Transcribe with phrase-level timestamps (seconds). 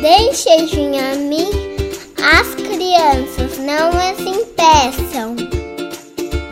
[0.00, 1.50] Deixem a mim
[2.22, 5.34] as crianças, não as impeçam.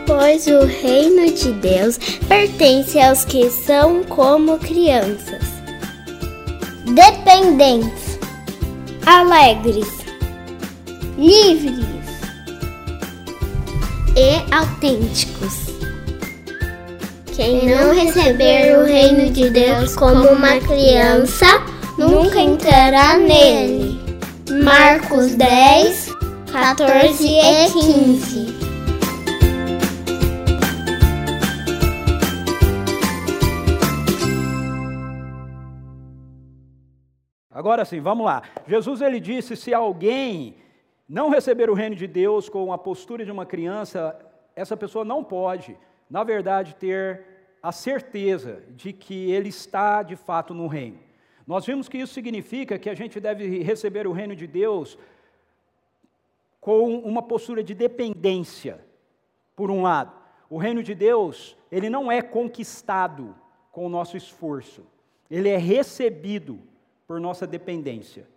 [0.05, 1.97] Pois o reino de Deus
[2.27, 5.43] pertence aos que são como crianças,
[6.93, 8.19] dependentes,
[9.05, 9.87] alegres,
[11.17, 11.85] livres
[14.17, 15.67] e autênticos.
[17.33, 21.45] Quem não receber o reino de Deus como uma criança,
[21.97, 23.99] nunca entrará nele.
[24.63, 26.15] Marcos 10,
[26.51, 28.57] 14 e 15.
[37.51, 38.43] Agora sim, vamos lá.
[38.67, 40.55] Jesus ele disse: se alguém
[41.09, 44.17] não receber o reino de Deus com a postura de uma criança,
[44.55, 45.77] essa pessoa não pode,
[46.09, 47.25] na verdade, ter
[47.61, 51.06] a certeza de que ele está de fato no reino.
[51.47, 54.97] Nós vimos que isso significa que a gente deve receber o reino de Deus
[56.59, 58.85] com uma postura de dependência,
[59.55, 60.11] por um lado.
[60.49, 63.33] O reino de Deus, ele não é conquistado
[63.71, 64.85] com o nosso esforço,
[65.31, 66.59] ele é recebido
[67.07, 68.27] por nossa dependência.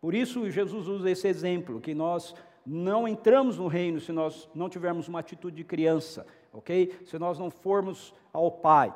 [0.00, 2.34] Por isso, Jesus usa esse exemplo, que nós
[2.66, 6.98] não entramos no reino se nós não tivermos uma atitude de criança, ok?
[7.06, 8.92] Se nós não formos ao Pai.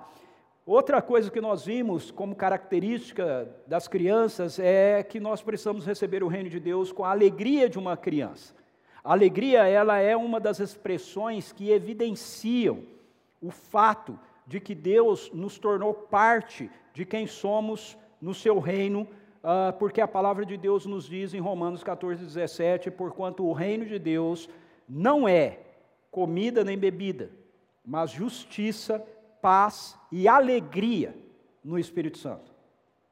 [0.71, 6.29] Outra coisa que nós vimos como característica das crianças é que nós precisamos receber o
[6.29, 8.55] reino de Deus com a alegria de uma criança.
[9.03, 12.83] A alegria, ela é uma das expressões que evidenciam
[13.41, 19.09] o fato de que Deus nos tornou parte de quem somos no seu reino,
[19.43, 23.87] ah, porque a palavra de Deus nos diz em Romanos 14, 17: porquanto o reino
[23.87, 24.51] de Deus
[24.87, 25.61] não é
[26.11, 27.31] comida nem bebida,
[27.83, 29.03] mas justiça,
[29.41, 31.15] paz e alegria
[31.65, 32.53] no Espírito Santo.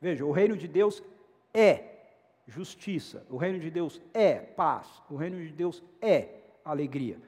[0.00, 1.02] Veja, o reino de Deus
[1.52, 1.96] é
[2.46, 6.28] justiça, o reino de Deus é paz, o reino de Deus é
[6.64, 7.18] alegria.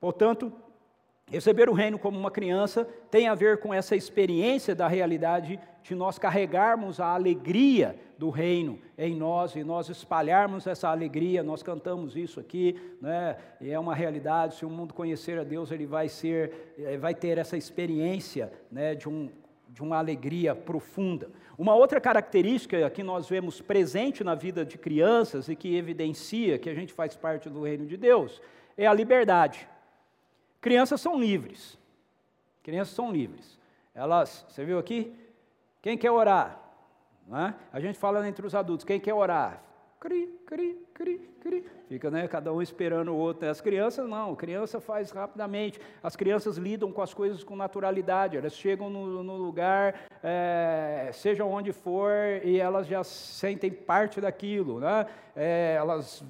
[0.00, 0.52] Portanto,
[1.26, 5.94] receber o reino como uma criança tem a ver com essa experiência da realidade de
[5.94, 12.16] nós carregarmos a alegria do reino em nós e nós espalharmos essa alegria, nós cantamos
[12.16, 13.36] isso aqui, né?
[13.60, 14.56] E é uma realidade.
[14.56, 18.94] Se o mundo conhecer a Deus, ele vai ser, eh, vai ter essa experiência, né?
[18.94, 19.30] De um
[19.68, 21.28] de uma alegria profunda.
[21.58, 26.70] Uma outra característica que nós vemos presente na vida de crianças e que evidencia que
[26.70, 28.40] a gente faz parte do reino de Deus
[28.74, 29.68] é a liberdade.
[30.62, 31.76] Crianças são livres.
[32.62, 33.58] Crianças são livres.
[33.94, 35.12] Elas, você viu aqui?
[35.86, 36.60] Quem quer orar?
[37.32, 37.54] É?
[37.72, 39.62] A gente fala entre os adultos, quem quer orar?
[40.00, 41.64] Cri, cri, cri, cri.
[41.88, 43.48] Fica né, cada um esperando o outro.
[43.48, 45.80] As crianças não, a criança faz rapidamente.
[46.02, 48.36] As crianças lidam com as coisas com naturalidade.
[48.36, 54.80] Elas chegam no, no lugar, é, seja onde for, e elas já sentem parte daquilo.
[54.80, 55.06] Né?
[55.36, 56.24] É, elas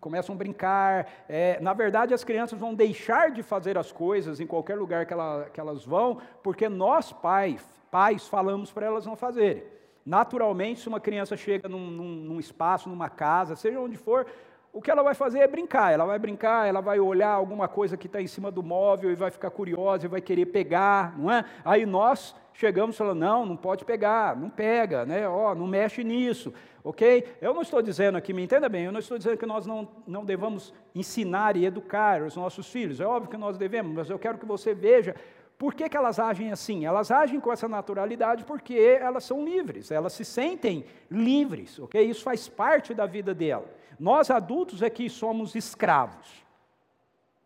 [0.00, 1.06] começam a brincar.
[1.28, 5.12] É, na verdade, as crianças vão deixar de fazer as coisas em qualquer lugar que,
[5.12, 9.62] ela, que elas vão, porque nós, pais, pais falamos para elas não fazerem.
[10.04, 14.26] Naturalmente, se uma criança chega num, num, num, espaço, numa casa, seja onde for,
[14.70, 15.92] o que ela vai fazer é brincar.
[15.92, 19.14] Ela vai brincar, ela vai olhar alguma coisa que está em cima do móvel e
[19.14, 21.44] vai ficar curiosa e vai querer pegar, não é?
[21.64, 25.28] Aí nós chegamos falando, não, não pode pegar, não pega, né?
[25.28, 26.52] Ó, não mexe nisso,
[26.84, 27.36] ok?
[27.40, 29.88] Eu não estou dizendo aqui, me entenda bem, eu não estou dizendo que nós não,
[30.06, 33.00] não devamos ensinar e educar os nossos filhos.
[33.00, 35.16] É óbvio que nós devemos, mas eu quero que você veja
[35.56, 36.84] por que, que, elas agem assim?
[36.84, 42.02] Elas agem com essa naturalidade porque elas são livres, elas se sentem livres, ok?
[42.02, 43.64] Isso faz parte da vida dela.
[43.98, 46.44] Nós adultos é que somos escravos,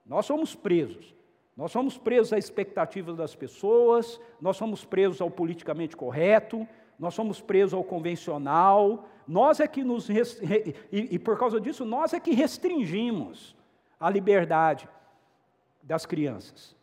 [0.05, 1.17] nós somos presos.
[1.59, 6.65] Nós somos presos às expectativas das pessoas, nós somos presos ao politicamente correto,
[6.99, 10.09] nós somos presos ao convencional, nós é que nos.
[10.11, 13.55] E, e por causa disso, nós é que restringimos
[14.01, 14.89] a liberdade
[15.83, 16.77] das crianças.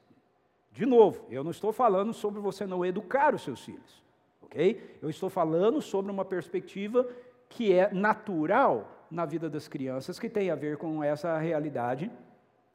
[0.71, 4.03] De novo, eu não estou falando sobre você não educar os seus filhos,
[4.41, 4.97] ok?
[5.01, 7.07] Eu estou falando sobre uma perspectiva
[7.47, 12.11] que é natural na vida das crianças, que tem a ver com essa realidade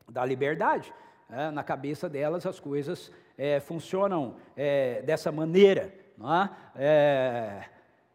[0.09, 0.93] da liberdade.
[1.29, 5.95] É, na cabeça delas as coisas é, funcionam é, dessa maneira.
[6.23, 6.51] É?
[6.77, 7.65] é?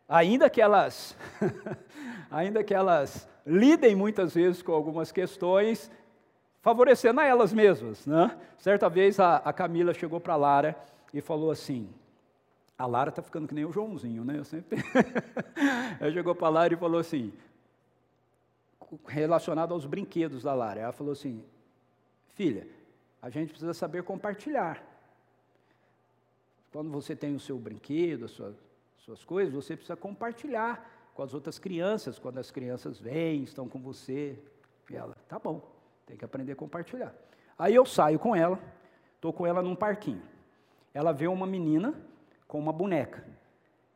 [0.08, 1.18] ainda que elas,
[2.30, 5.92] ainda que elas lidem muitas vezes com algumas questões
[6.62, 8.06] favorecendo a elas mesmas.
[8.06, 8.36] Né?
[8.58, 10.76] Certa vez a, a Camila chegou para Lara
[11.14, 11.90] e falou assim:
[12.78, 14.38] a Lara está ficando que nem o Joãozinho, né?
[14.38, 14.78] Eu sempre.
[16.00, 17.32] Ela chegou para a Lara e falou assim,
[19.08, 20.82] relacionado aos brinquedos da Lara.
[20.82, 21.44] Ela falou assim:
[22.34, 22.68] filha,
[23.22, 24.84] a gente precisa saber compartilhar.
[26.76, 28.54] Quando você tem o seu brinquedo, as suas,
[28.98, 33.80] suas coisas, você precisa compartilhar com as outras crianças, quando as crianças vêm, estão com
[33.80, 34.38] você.
[34.90, 35.62] E ela, tá bom,
[36.06, 37.16] tem que aprender a compartilhar.
[37.58, 38.60] Aí eu saio com ela,
[39.16, 40.22] estou com ela num parquinho.
[40.94, 41.94] Ela vê uma menina
[42.46, 43.26] com uma boneca.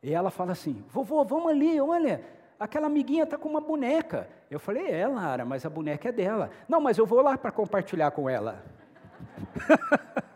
[0.01, 2.23] E ela fala assim: vovô, vamos ali, olha,
[2.57, 4.29] aquela amiguinha está com uma boneca.
[4.49, 6.49] Eu falei: é, Lara, mas a boneca é dela.
[6.65, 8.63] Não, mas eu vou lá para compartilhar com ela.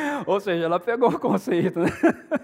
[0.26, 1.80] Ou seja, ela pegou o conceito.
[1.80, 1.88] Né?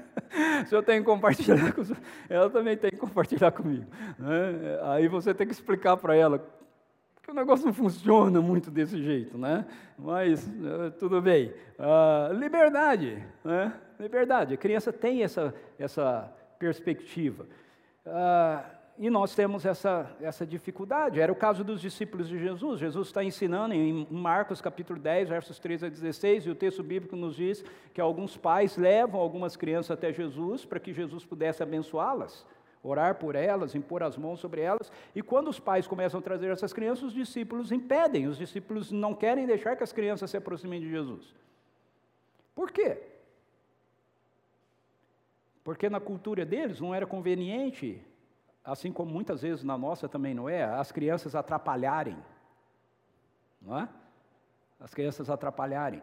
[0.66, 1.82] Se eu tenho que compartilhar com
[2.28, 3.86] ela também tem que compartilhar comigo.
[4.18, 4.78] Né?
[4.84, 6.38] Aí você tem que explicar para ela
[7.22, 9.64] que o negócio não funciona muito desse jeito, né?
[9.96, 11.52] Mas uh, tudo bem.
[11.78, 13.72] Uh, liberdade, né?
[14.00, 14.54] Liberdade.
[14.54, 17.46] A criança tem essa, essa perspectiva.
[18.04, 21.20] Uh, e nós temos essa, essa dificuldade.
[21.20, 22.78] Era o caso dos discípulos de Jesus.
[22.78, 27.16] Jesus está ensinando em Marcos capítulo 10, versos 13 a 16, e o texto bíblico
[27.16, 32.46] nos diz que alguns pais levam algumas crianças até Jesus para que Jesus pudesse abençoá-las,
[32.82, 34.92] orar por elas, impor as mãos sobre elas.
[35.14, 39.14] E quando os pais começam a trazer essas crianças, os discípulos impedem, os discípulos não
[39.14, 41.34] querem deixar que as crianças se aproximem de Jesus.
[42.54, 42.98] Por quê?
[45.64, 48.04] Porque na cultura deles não era conveniente
[48.64, 52.16] assim como muitas vezes na nossa também não é, as crianças atrapalharem.
[53.60, 53.88] Não é?
[54.78, 56.02] As crianças atrapalharem.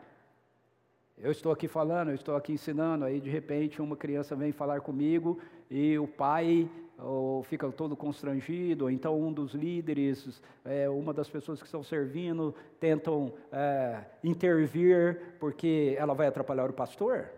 [1.18, 4.80] Eu estou aqui falando, eu estou aqui ensinando, aí de repente uma criança vem falar
[4.82, 5.40] comigo
[5.70, 11.30] e o pai ou fica todo constrangido, ou então um dos líderes, é, uma das
[11.30, 17.30] pessoas que estão servindo, tentam é, intervir porque ela vai atrapalhar o pastor,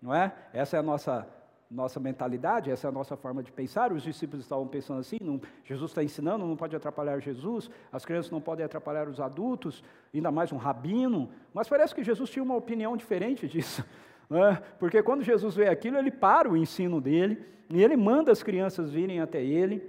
[0.00, 0.34] não é?
[0.52, 1.26] Essa é a nossa
[1.70, 3.92] nossa mentalidade, essa é a nossa forma de pensar.
[3.92, 8.32] Os discípulos estavam pensando assim: não, Jesus está ensinando, não pode atrapalhar Jesus, as crianças
[8.32, 11.30] não podem atrapalhar os adultos, ainda mais um rabino.
[11.54, 13.84] Mas parece que Jesus tinha uma opinião diferente disso.
[14.30, 14.62] Né?
[14.78, 18.88] Porque quando Jesus vê aquilo, ele para o ensino dele e ele manda as crianças
[18.92, 19.82] virem até ele.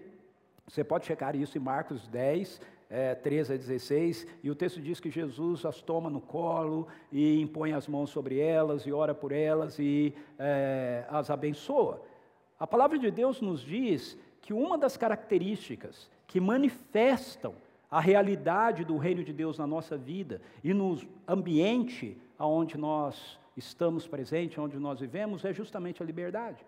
[0.68, 2.60] Você pode checar isso em Marcos 10,
[2.92, 7.40] é, 13 a 16, e o texto diz que Jesus as toma no colo e
[7.40, 12.02] impõe as mãos sobre elas e ora por elas e é, as abençoa.
[12.60, 17.54] A palavra de Deus nos diz que uma das características que manifestam
[17.90, 24.08] a realidade do reino de Deus na nossa vida e no ambiente onde nós estamos
[24.08, 26.64] presentes, onde nós vivemos, é justamente a liberdade.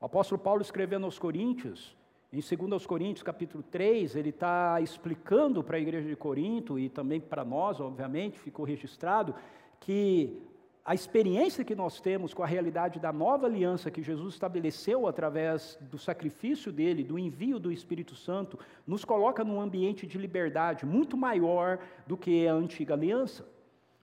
[0.00, 1.96] O apóstolo Paulo escrevendo aos Coríntios,
[2.30, 7.20] em 2 Coríntios capítulo 3, ele está explicando para a igreja de Corinto e também
[7.20, 9.34] para nós, obviamente, ficou registrado,
[9.80, 10.38] que
[10.84, 15.78] a experiência que nós temos com a realidade da nova aliança que Jesus estabeleceu através
[15.90, 21.16] do sacrifício dele, do envio do Espírito Santo, nos coloca num ambiente de liberdade muito
[21.16, 23.46] maior do que a antiga aliança.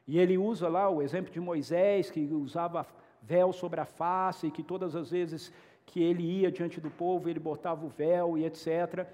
[0.07, 2.88] E ele usa lá o exemplo de Moisés, que usava
[3.21, 5.51] véu sobre a face, e que todas as vezes
[5.86, 9.08] que ele ia diante do povo, ele botava o véu e etc.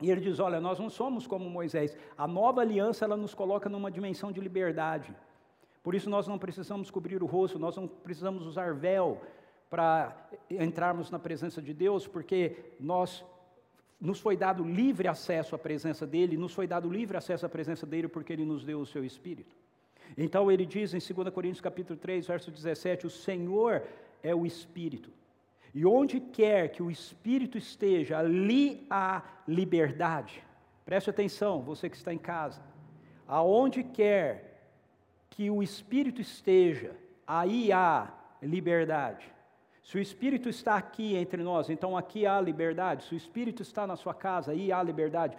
[0.00, 1.96] E ele diz: Olha, nós não somos como Moisés.
[2.16, 5.14] A nova aliança ela nos coloca numa dimensão de liberdade.
[5.82, 9.20] Por isso nós não precisamos cobrir o rosto, nós não precisamos usar véu
[9.70, 10.14] para
[10.50, 13.24] entrarmos na presença de Deus, porque nós
[14.00, 17.84] nos foi dado livre acesso à presença dele, nos foi dado livre acesso à presença
[17.84, 19.56] dele porque ele nos deu o seu espírito.
[20.16, 23.82] Então ele diz em 2 Coríntios capítulo 3, verso 17, o Senhor
[24.22, 25.10] é o espírito.
[25.78, 30.42] E onde quer que o Espírito esteja, ali há liberdade.
[30.84, 32.60] Preste atenção, você que está em casa.
[33.28, 34.72] Aonde quer
[35.30, 39.24] que o Espírito esteja, aí há liberdade.
[39.84, 43.04] Se o Espírito está aqui entre nós, então aqui há liberdade.
[43.04, 45.36] Se o Espírito está na sua casa, aí há liberdade.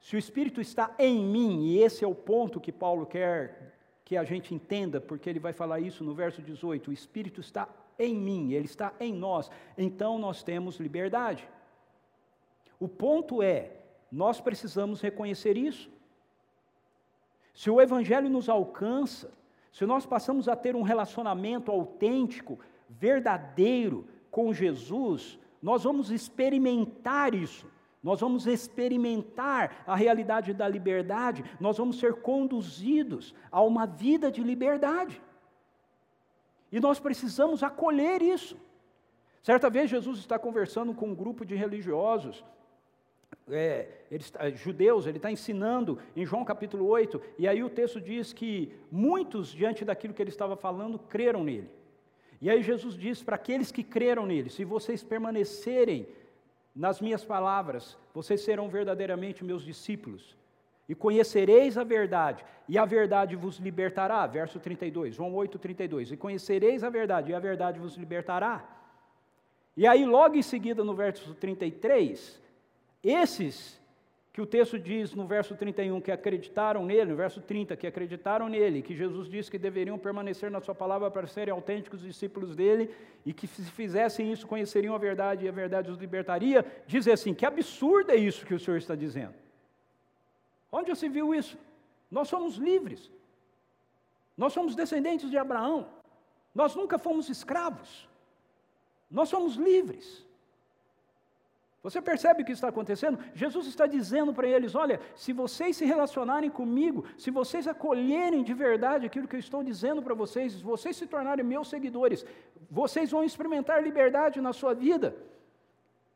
[0.00, 4.16] Se o Espírito está em mim, e esse é o ponto que Paulo quer que
[4.16, 8.14] a gente entenda, porque ele vai falar isso no verso 18: o Espírito está em
[8.14, 11.48] mim, Ele está em nós, então nós temos liberdade.
[12.78, 13.72] O ponto é,
[14.10, 15.90] nós precisamos reconhecer isso.
[17.54, 19.32] Se o Evangelho nos alcança,
[19.72, 27.66] se nós passamos a ter um relacionamento autêntico, verdadeiro com Jesus, nós vamos experimentar isso.
[28.02, 34.44] Nós vamos experimentar a realidade da liberdade, nós vamos ser conduzidos a uma vida de
[34.44, 35.20] liberdade.
[36.76, 38.54] E nós precisamos acolher isso.
[39.42, 42.44] Certa vez Jesus está conversando com um grupo de religiosos,
[43.48, 47.98] é, ele está, judeus, ele está ensinando em João capítulo 8, e aí o texto
[47.98, 51.70] diz que muitos, diante daquilo que ele estava falando, creram nele.
[52.42, 56.06] E aí Jesus diz para aqueles que creram nele: se vocês permanecerem
[56.74, 60.36] nas minhas palavras, vocês serão verdadeiramente meus discípulos
[60.88, 64.26] e conhecereis a verdade, e a verdade vos libertará.
[64.26, 66.12] Verso 32, João 8, 32.
[66.12, 68.64] E conhecereis a verdade, e a verdade vos libertará.
[69.76, 72.40] E aí, logo em seguida, no verso 33,
[73.02, 73.80] esses
[74.36, 78.50] que o texto diz no verso 31 que acreditaram nele, no verso 30 que acreditaram
[78.50, 82.90] nele, que Jesus disse que deveriam permanecer na sua palavra para serem autênticos discípulos dele
[83.24, 87.32] e que se fizessem isso conheceriam a verdade e a verdade os libertaria, diz assim:
[87.32, 89.45] que absurdo é isso que o Senhor está dizendo.
[90.78, 91.56] Onde se viu isso?
[92.16, 93.10] Nós somos livres.
[94.42, 95.78] Nós somos descendentes de Abraão.
[96.60, 97.90] Nós nunca fomos escravos.
[99.18, 100.06] Nós somos livres.
[101.86, 103.18] Você percebe o que está acontecendo?
[103.42, 108.54] Jesus está dizendo para eles: olha, se vocês se relacionarem comigo, se vocês acolherem de
[108.66, 112.26] verdade aquilo que eu estou dizendo para vocês, se vocês se tornarem meus seguidores,
[112.70, 115.16] vocês vão experimentar liberdade na sua vida.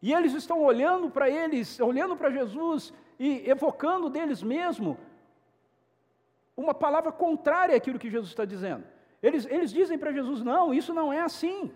[0.03, 4.99] E eles estão olhando para eles, olhando para Jesus e evocando deles mesmo
[6.57, 8.85] uma palavra contrária àquilo que Jesus está dizendo.
[9.23, 11.71] Eles, eles dizem para Jesus: não, isso não é assim.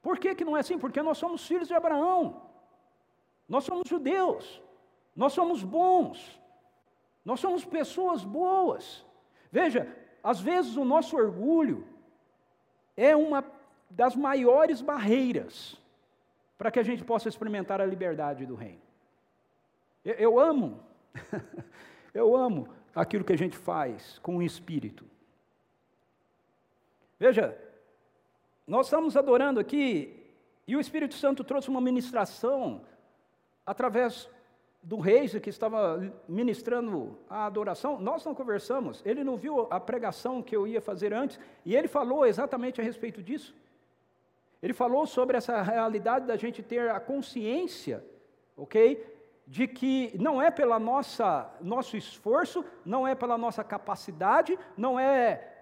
[0.00, 0.78] Por que, que não é assim?
[0.78, 2.42] Porque nós somos filhos de Abraão.
[3.48, 4.62] Nós somos judeus,
[5.16, 6.40] nós somos bons,
[7.24, 9.04] nós somos pessoas boas.
[9.50, 9.88] Veja,
[10.22, 11.86] às vezes o nosso orgulho
[12.96, 13.44] é uma
[13.90, 15.76] das maiores barreiras
[16.56, 18.83] para que a gente possa experimentar a liberdade do reino.
[20.04, 20.80] Eu, eu amo,
[22.12, 25.04] eu amo aquilo que a gente faz com o espírito.
[27.18, 27.56] Veja,
[28.66, 30.24] nós estamos adorando aqui
[30.66, 32.82] e o Espírito Santo trouxe uma ministração
[33.66, 34.28] através
[34.82, 40.42] do rei que estava ministrando a adoração, nós não conversamos, ele não viu a pregação
[40.42, 43.54] que eu ia fazer antes, e ele falou exatamente a respeito disso.
[44.62, 48.04] Ele falou sobre essa realidade da gente ter a consciência,
[48.54, 49.13] ok?
[49.46, 55.52] De que não é pela nossa nosso esforço, não é pela nossa capacidade, não é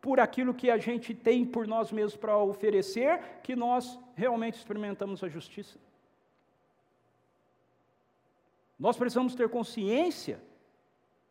[0.00, 5.22] por aquilo que a gente tem por nós mesmos para oferecer que nós realmente experimentamos
[5.22, 5.78] a justiça.
[8.78, 10.40] Nós precisamos ter consciência,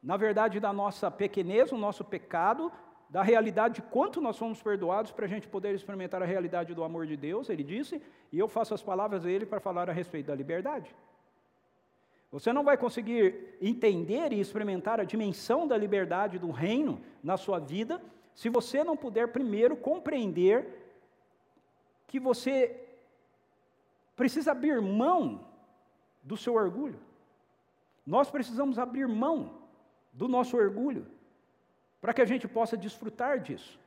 [0.03, 2.71] na verdade, da nossa pequenez, o nosso pecado,
[3.09, 6.83] da realidade de quanto nós somos perdoados para a gente poder experimentar a realidade do
[6.83, 8.01] amor de Deus, ele disse,
[8.31, 10.93] e eu faço as palavras dele para falar a respeito da liberdade.
[12.31, 17.59] Você não vai conseguir entender e experimentar a dimensão da liberdade do reino na sua
[17.59, 18.01] vida
[18.35, 20.67] se você não puder primeiro compreender
[22.05, 22.83] que você
[24.15, 25.47] precisa abrir mão
[26.21, 26.99] do seu orgulho.
[28.05, 29.61] Nós precisamos abrir mão
[30.11, 31.07] do nosso orgulho
[32.01, 33.79] para que a gente possa desfrutar disso.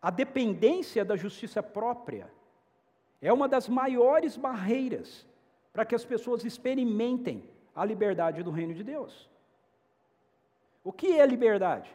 [0.00, 2.30] A dependência da justiça própria
[3.20, 5.26] é uma das maiores barreiras
[5.72, 9.30] para que as pessoas experimentem a liberdade do reino de Deus.
[10.82, 11.88] O que é liberdade?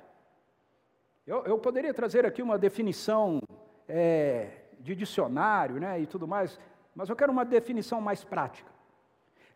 [1.27, 3.41] Eu, eu poderia trazer aqui uma definição
[3.85, 6.57] é, de dicionário né, e tudo mais,
[6.95, 8.71] mas eu quero uma definição mais prática.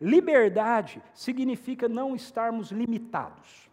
[0.01, 3.72] Liberdade significa não estarmos limitados.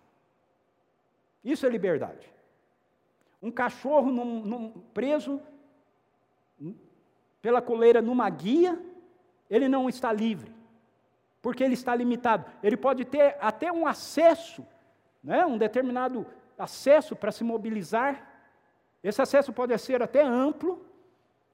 [1.44, 2.32] Isso é liberdade.
[3.42, 5.40] Um cachorro num, num, preso
[7.42, 8.80] pela coleira numa guia,
[9.50, 10.54] ele não está livre,
[11.44, 12.50] porque ele está limitado.
[12.62, 14.66] Ele pode ter até um acesso,
[15.22, 16.26] né, um determinado
[16.58, 18.26] acesso para se mobilizar.
[19.02, 20.82] Esse acesso pode ser até amplo,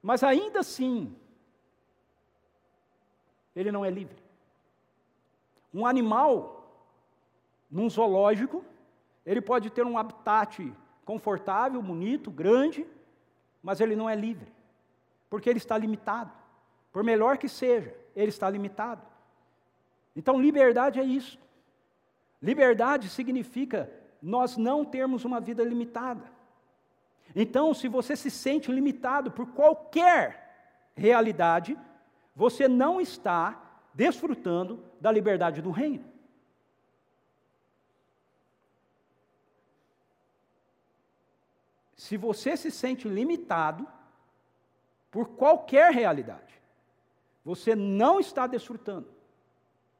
[0.01, 1.13] mas ainda assim,
[3.57, 4.23] ele não é livre.
[5.75, 6.73] Um animal,
[7.69, 8.65] num zoológico,
[9.27, 10.73] ele pode ter um habitat
[11.05, 12.87] confortável, bonito, grande,
[13.61, 14.53] mas ele não é livre,
[15.29, 16.31] porque ele está limitado.
[16.93, 19.10] Por melhor que seja, ele está limitado.
[20.15, 21.39] Então, liberdade é isso.
[22.43, 23.91] Liberdade significa
[24.21, 26.31] nós não termos uma vida limitada.
[27.35, 31.79] Então, se você se sente limitado por qualquer realidade,
[32.35, 33.61] você não está
[33.95, 36.05] desfrutando da liberdade do reino.
[41.95, 43.87] Se você se sente limitado
[45.11, 46.61] por qualquer realidade,
[47.45, 49.20] você não está desfrutando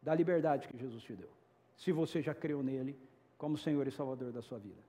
[0.03, 1.31] da liberdade que Jesus te deu,
[1.77, 2.99] se você já creu nele
[3.37, 4.81] como Senhor e Salvador da sua vida.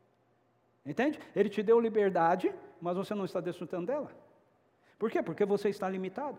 [0.86, 1.20] Entende?
[1.36, 4.12] Ele te deu liberdade, mas você não está desfrutando dela.
[4.98, 5.22] Por quê?
[5.22, 6.38] Porque você está limitado.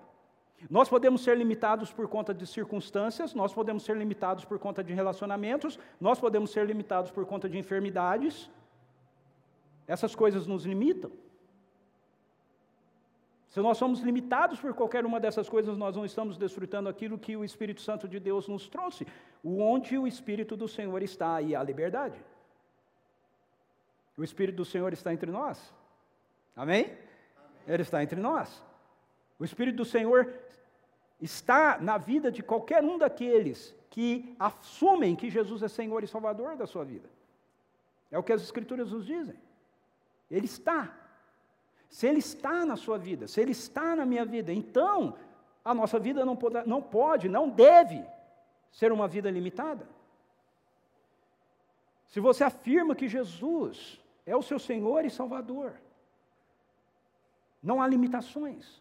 [0.71, 4.93] Nós podemos ser limitados por conta de circunstâncias, nós podemos ser limitados por conta de
[4.93, 8.51] relacionamentos, nós podemos ser limitados por conta de enfermidades.
[9.87, 11.11] Essas coisas nos limitam.
[13.53, 17.37] Se nós somos limitados por qualquer uma dessas coisas, nós não estamos desfrutando aquilo que
[17.37, 19.07] o Espírito Santo de Deus nos trouxe.
[19.45, 22.19] Onde o Espírito do Senhor está, aí a liberdade.
[24.17, 25.59] O Espírito do Senhor está entre nós.
[26.57, 26.87] Amém?
[26.87, 26.97] Amém?
[27.67, 28.65] Ele está entre nós.
[29.39, 30.33] O Espírito do Senhor
[31.21, 36.57] está na vida de qualquer um daqueles que assumem que Jesus é Senhor e Salvador
[36.57, 37.11] da sua vida.
[38.11, 39.37] É o que as Escrituras nos dizem.
[40.31, 41.02] Ele está.
[41.93, 45.15] Se Ele está na sua vida, se Ele está na minha vida, então
[45.63, 48.03] a nossa vida não pode, não, pode, não deve
[48.73, 49.87] ser uma vida limitada.
[52.09, 55.75] Se você afirma que Jesus é o seu Senhor e Salvador,
[57.63, 58.81] não há limitações.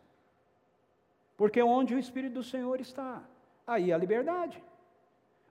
[1.36, 3.22] Porque onde o Espírito do Senhor está,
[3.68, 4.64] aí há liberdade.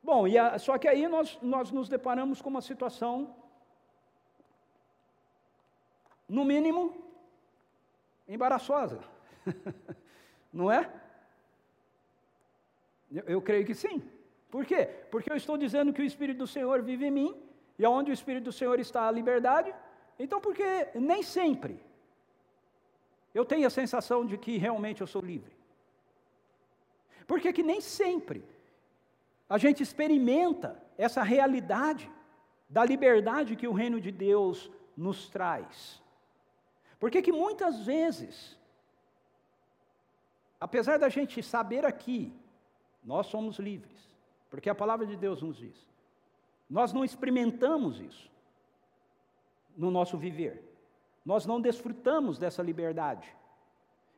[0.02, 3.36] Bom, e a, só que aí nós, nós nos deparamos com uma situação,
[6.26, 7.09] no mínimo,
[8.34, 9.00] embaraçosa.
[10.52, 10.90] Não é?
[13.10, 14.02] Eu, eu, creio que sim.
[14.50, 14.88] Por quê?
[15.10, 17.42] Porque eu estou dizendo que o Espírito do Senhor vive em mim,
[17.78, 19.74] e onde o Espírito do Senhor está a liberdade,
[20.18, 21.80] então porque nem sempre
[23.34, 25.52] eu tenho a sensação de que realmente eu sou livre.
[27.26, 28.44] Porque que nem sempre
[29.48, 32.10] a gente experimenta essa realidade
[32.68, 36.02] da liberdade que o reino de Deus nos traz.
[37.00, 38.56] Porque que muitas vezes,
[40.60, 42.32] apesar da gente saber aqui,
[43.02, 43.98] nós somos livres,
[44.48, 45.88] porque a palavra de Deus nos diz,
[46.68, 48.30] nós não experimentamos isso
[49.76, 50.70] no nosso viver
[51.24, 53.34] nós não desfrutamos dessa liberdade.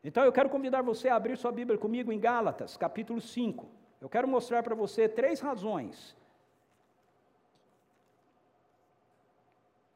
[0.04, 3.68] Então eu quero convidar você a abrir sua Bíblia comigo em Gálatas, capítulo 5.
[4.00, 6.16] Eu quero mostrar para você três razões.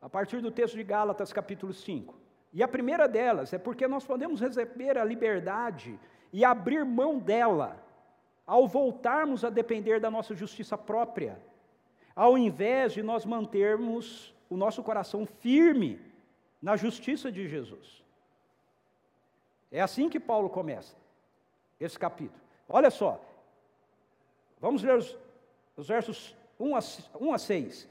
[0.00, 2.14] A partir do texto de Gálatas, capítulo 5.
[2.56, 6.00] E a primeira delas é porque nós podemos receber a liberdade
[6.32, 7.84] e abrir mão dela
[8.46, 11.38] ao voltarmos a depender da nossa justiça própria,
[12.14, 16.00] ao invés de nós mantermos o nosso coração firme
[16.62, 18.02] na justiça de Jesus.
[19.70, 20.96] É assim que Paulo começa
[21.78, 22.40] esse capítulo.
[22.66, 23.22] Olha só,
[24.58, 25.14] vamos ler os,
[25.76, 26.78] os versos 1 a,
[27.20, 27.86] 1 a 6.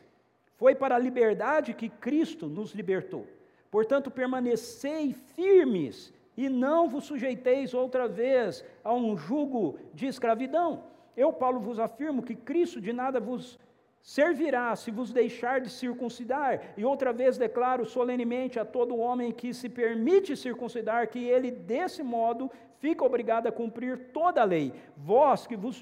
[0.57, 3.27] Foi para a liberdade que Cristo nos libertou.
[3.75, 10.83] Portanto, permanecei firmes e não vos sujeiteis outra vez a um jugo de escravidão.
[11.17, 13.59] Eu, Paulo, vos afirmo que Cristo de nada vos
[14.01, 16.61] servirá se vos deixar de circuncidar.
[16.77, 22.01] E outra vez declaro solenemente a todo homem que se permite circuncidar que ele, desse
[22.01, 24.71] modo, fica obrigado a cumprir toda a lei.
[24.95, 25.77] Vós que vos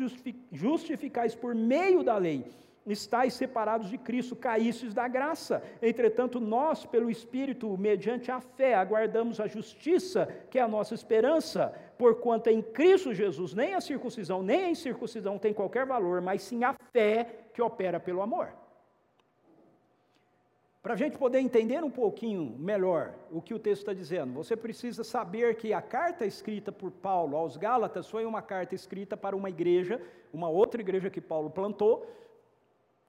[0.51, 2.43] justificais por meio da lei,
[2.85, 5.63] estáis separados de Cristo, caístes da graça.
[5.81, 11.73] Entretanto, nós, pelo Espírito, mediante a fé, aguardamos a justiça, que é a nossa esperança,
[11.97, 16.63] porquanto em Cristo Jesus nem a circuncisão, nem a incircuncisão tem qualquer valor, mas sim
[16.63, 18.53] a fé que opera pelo amor.
[20.81, 24.53] Para a gente poder entender um pouquinho melhor o que o texto está dizendo, você
[24.53, 29.33] precisa saber que a carta escrita por Paulo aos Gálatas foi uma carta escrita para
[29.33, 30.01] uma igreja,
[30.33, 32.05] uma outra igreja que Paulo plantou,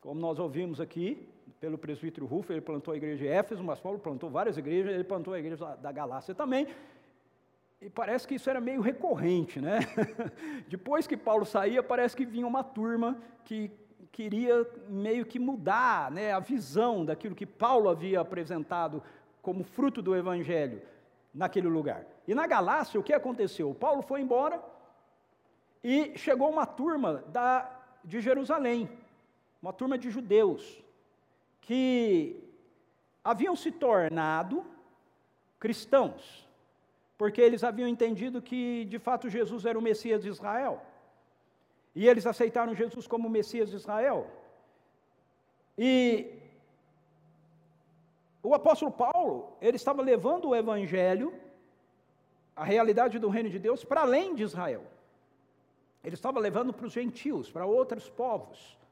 [0.05, 1.27] como nós ouvimos aqui,
[1.59, 5.03] pelo presbítero Rufo, ele plantou a igreja de Éfeso, mas Paulo plantou várias igrejas, ele
[5.03, 6.69] plantou a igreja da Galácia também.
[7.81, 9.79] E parece que isso era meio recorrente, né?
[10.69, 13.71] Depois que Paulo saía, parece que vinha uma turma que
[14.13, 19.03] queria meio que mudar né, a visão daquilo que Paulo havia apresentado
[19.41, 20.83] como fruto do evangelho
[21.33, 22.05] naquele lugar.
[22.29, 23.75] E na Galácia, o que aconteceu?
[23.75, 24.63] Paulo foi embora
[25.83, 27.71] e chegou uma turma da,
[28.05, 29.03] de Jerusalém
[29.65, 30.63] uma turma de judeus
[31.63, 32.39] que
[33.25, 34.63] haviam se tornado
[35.59, 36.47] cristãos,
[37.17, 40.83] porque eles haviam entendido que de fato Jesus era o Messias de Israel.
[41.95, 44.31] E eles aceitaram Jesus como Messias de Israel.
[45.79, 46.31] E
[48.43, 51.33] o apóstolo Paulo, ele estava levando o evangelho,
[52.55, 54.85] a realidade do reino de Deus, para além de Israel.
[56.05, 58.84] Ele estava levando para os gentios, para outros povos.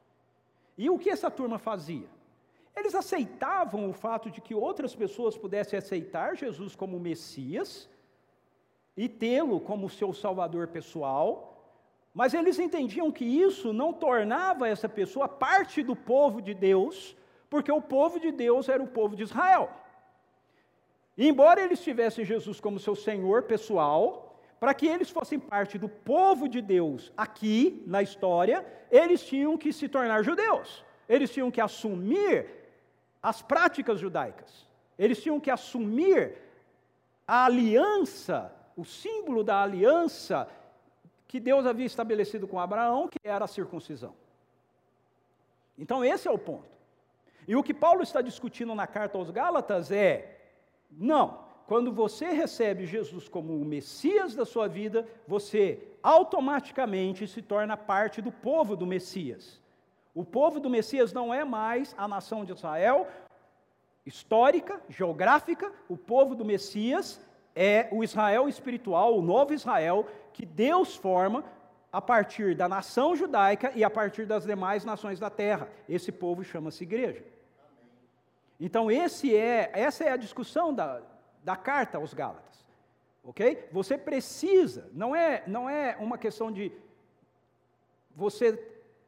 [0.84, 2.08] E o que essa turma fazia?
[2.76, 7.88] Eles aceitavam o fato de que outras pessoas pudessem aceitar Jesus como Messias
[8.96, 11.28] e tê-lo como seu salvador pessoal,
[12.12, 17.16] mas eles entendiam que isso não tornava essa pessoa parte do povo de Deus,
[17.48, 19.70] porque o povo de Deus era o povo de Israel.
[21.16, 24.31] E embora eles tivessem Jesus como seu Senhor pessoal,
[24.62, 29.72] para que eles fossem parte do povo de Deus aqui na história, eles tinham que
[29.72, 30.84] se tornar judeus.
[31.08, 32.46] Eles tinham que assumir
[33.20, 34.70] as práticas judaicas.
[34.96, 36.38] Eles tinham que assumir
[37.26, 40.48] a aliança, o símbolo da aliança
[41.26, 44.14] que Deus havia estabelecido com Abraão, que era a circuncisão.
[45.76, 46.70] Então, esse é o ponto.
[47.48, 50.38] E o que Paulo está discutindo na carta aos Gálatas é:
[50.88, 57.76] não, quando você recebe Jesus como o Messias da sua vida, você automaticamente se torna
[57.76, 59.60] parte do povo do Messias.
[60.14, 63.08] O povo do Messias não é mais a nação de Israel,
[64.04, 67.20] histórica, geográfica, o povo do Messias
[67.54, 71.44] é o Israel espiritual, o novo Israel, que Deus forma
[71.92, 75.68] a partir da nação judaica e a partir das demais nações da terra.
[75.88, 77.22] Esse povo chama-se igreja.
[78.58, 81.02] Então, esse é, essa é a discussão da,
[81.42, 82.64] da carta aos Gálatas.
[83.24, 83.68] Ok?
[83.72, 86.72] Você precisa, não é, não é uma questão de
[88.14, 88.58] você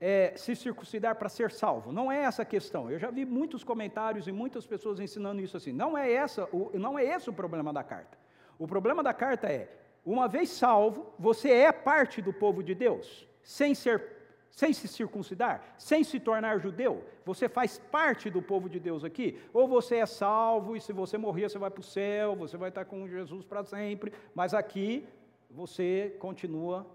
[0.01, 1.91] é, se circuncidar para ser salvo.
[1.93, 2.91] Não é essa a questão.
[2.91, 5.73] Eu já vi muitos comentários e muitas pessoas ensinando isso assim.
[5.73, 8.17] Não é, essa, não é esse o problema da carta.
[8.59, 9.69] O problema da carta é
[10.05, 14.14] uma vez salvo, você é parte do povo de Deus, sem ser
[14.55, 19.41] sem se circuncidar, sem se tornar judeu, você faz parte do povo de Deus aqui,
[19.53, 22.69] ou você é salvo e se você morrer você vai para o céu, você vai
[22.69, 25.07] estar com Jesus para sempre, mas aqui
[25.51, 26.87] você continua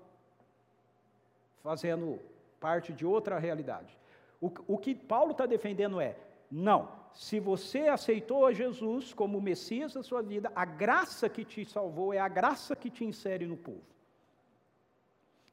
[1.61, 2.19] fazendo
[2.61, 3.97] parte de outra realidade.
[4.39, 6.15] O, o que Paulo está defendendo é:
[6.49, 11.65] não, se você aceitou a Jesus como Messias da sua vida, a graça que te
[11.65, 13.83] salvou é a graça que te insere no povo.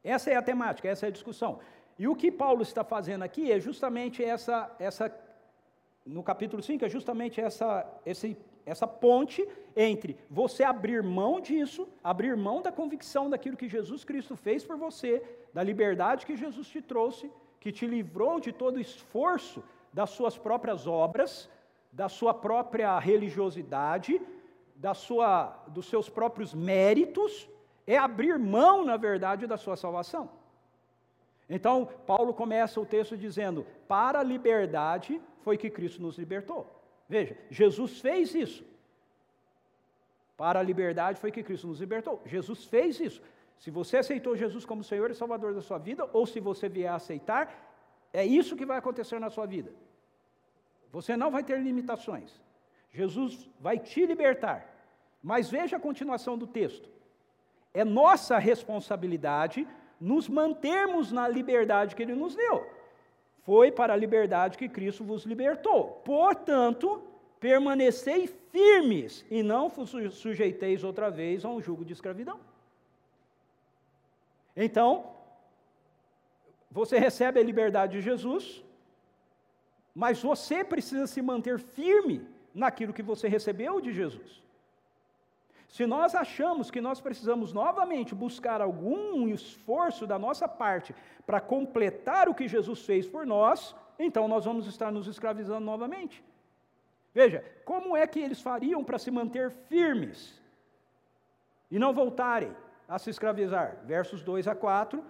[0.07, 1.59] Essa é a temática, essa é a discussão.
[1.99, 5.13] E o que Paulo está fazendo aqui é justamente essa, essa
[6.05, 12.37] no capítulo 5, é justamente essa, esse, essa ponte entre você abrir mão disso, abrir
[12.37, 16.81] mão da convicção daquilo que Jesus Cristo fez por você, da liberdade que Jesus te
[16.81, 21.49] trouxe, que te livrou de todo o esforço das suas próprias obras,
[21.91, 24.21] da sua própria religiosidade,
[24.75, 27.49] da sua, dos seus próprios méritos,
[27.87, 30.29] é abrir mão, na verdade, da sua salvação.
[31.49, 36.83] Então, Paulo começa o texto dizendo: Para a liberdade foi que Cristo nos libertou.
[37.09, 38.65] Veja, Jesus fez isso.
[40.37, 42.21] Para a liberdade foi que Cristo nos libertou.
[42.27, 43.23] Jesus fez isso.
[43.59, 46.91] Se você aceitou Jesus como Senhor e Salvador da sua vida, ou se você vier
[46.91, 47.67] a aceitar,
[48.13, 49.73] é isso que vai acontecer na sua vida.
[50.93, 52.43] Você não vai ter limitações.
[52.93, 54.75] Jesus vai te libertar.
[55.23, 56.89] Mas veja a continuação do texto.
[57.73, 59.67] É nossa responsabilidade
[60.01, 62.67] nos mantermos na liberdade que Ele nos deu.
[63.45, 66.03] Foi para a liberdade que Cristo vos libertou.
[66.05, 67.03] Portanto,
[67.39, 72.41] permanecei firmes e não vos sujeiteis outra vez a um jugo de escravidão.
[74.57, 75.13] Então,
[76.71, 78.65] você recebe a liberdade de Jesus,
[79.95, 84.46] mas você precisa se manter firme naquilo que você recebeu de Jesus.
[85.69, 90.95] Se nós achamos que nós precisamos novamente buscar algum esforço da nossa parte
[91.27, 96.23] para completar o que Jesus fez por nós, então nós vamos estar nos escravizando novamente.
[97.13, 100.41] Veja, como é que eles fariam para se manter firmes
[101.71, 102.55] e não voltarem
[102.89, 103.79] a se escravizar?
[103.85, 105.03] Versos 2 a 4.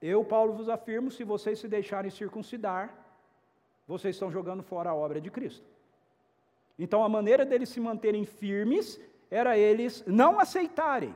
[0.00, 2.92] Eu, Paulo, vos afirmo: se vocês se deixarem circuncidar,
[3.86, 5.64] vocês estão jogando fora a obra de Cristo.
[6.78, 11.14] Então, a maneira deles se manterem firmes era eles não aceitarem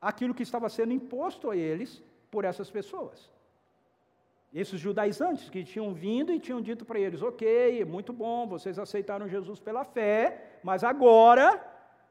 [0.00, 3.30] aquilo que estava sendo imposto a eles por essas pessoas.
[4.54, 9.28] Esses judaizantes que tinham vindo e tinham dito para eles: ok, muito bom, vocês aceitaram
[9.28, 11.62] Jesus pela fé, mas agora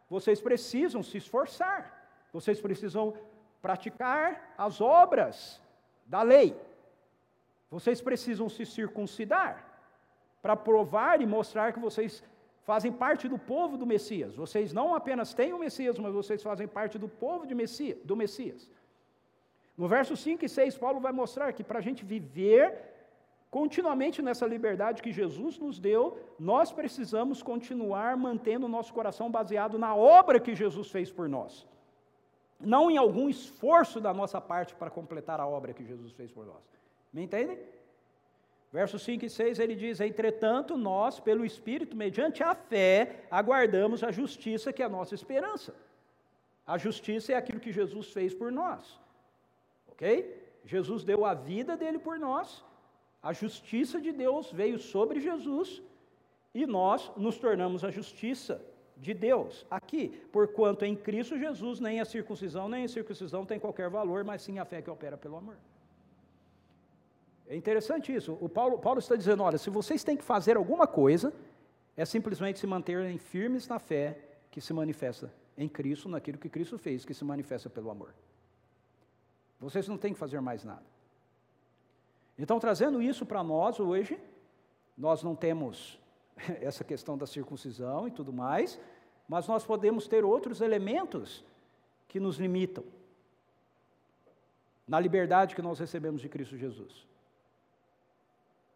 [0.10, 3.14] vocês precisam se esforçar, vocês precisam
[3.62, 5.62] praticar as obras
[6.06, 6.56] da lei.
[7.72, 9.66] Vocês precisam se circuncidar
[10.42, 12.24] para provar e mostrar que vocês
[12.70, 14.36] fazem parte do povo do Messias.
[14.36, 18.70] Vocês não apenas têm o Messias, mas vocês fazem parte do povo Messias, do Messias.
[19.78, 22.66] No verso 5 e 6, Paulo vai mostrar que para a gente viver
[23.52, 29.78] continuamente nessa liberdade que Jesus nos deu, nós precisamos continuar mantendo o nosso coração baseado
[29.78, 31.68] na obra que Jesus fez por nós.
[32.60, 36.46] Não em algum esforço da nossa parte para completar a obra que Jesus fez por
[36.46, 36.64] nós.
[37.14, 37.60] Me entendem?
[38.72, 44.12] Versos 5 e 6 ele diz: Entretanto, nós, pelo Espírito, mediante a fé, aguardamos a
[44.12, 45.74] justiça que é a nossa esperança.
[46.68, 49.00] A justiça é aquilo que Jesus fez por nós.
[49.88, 50.44] Ok?
[50.66, 52.64] Jesus deu a vida dele por nós,
[53.22, 55.82] a justiça de Deus veio sobre Jesus
[56.54, 58.64] e nós nos tornamos a justiça
[58.98, 63.90] de Deus aqui, porquanto em Cristo Jesus nem a circuncisão nem a circuncisão tem qualquer
[63.90, 65.58] valor, mas sim a fé que opera pelo amor.
[67.48, 68.38] É interessante isso.
[68.42, 71.34] O Paulo, Paulo está dizendo: olha, se vocês têm que fazer alguma coisa,
[71.96, 74.18] é simplesmente se manterem firmes na fé
[74.52, 78.14] que se manifesta em Cristo, naquilo que Cristo fez, que se manifesta pelo amor.
[79.60, 80.84] Vocês não têm que fazer mais nada.
[82.38, 84.20] Então, trazendo isso para nós hoje,
[84.98, 86.00] nós não temos
[86.62, 88.80] essa questão da circuncisão e tudo mais,
[89.28, 91.44] mas nós podemos ter outros elementos
[92.08, 92.84] que nos limitam
[94.88, 97.08] na liberdade que nós recebemos de Cristo Jesus.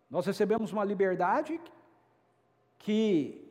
[0.10, 1.60] Nós recebemos uma liberdade
[2.80, 3.46] que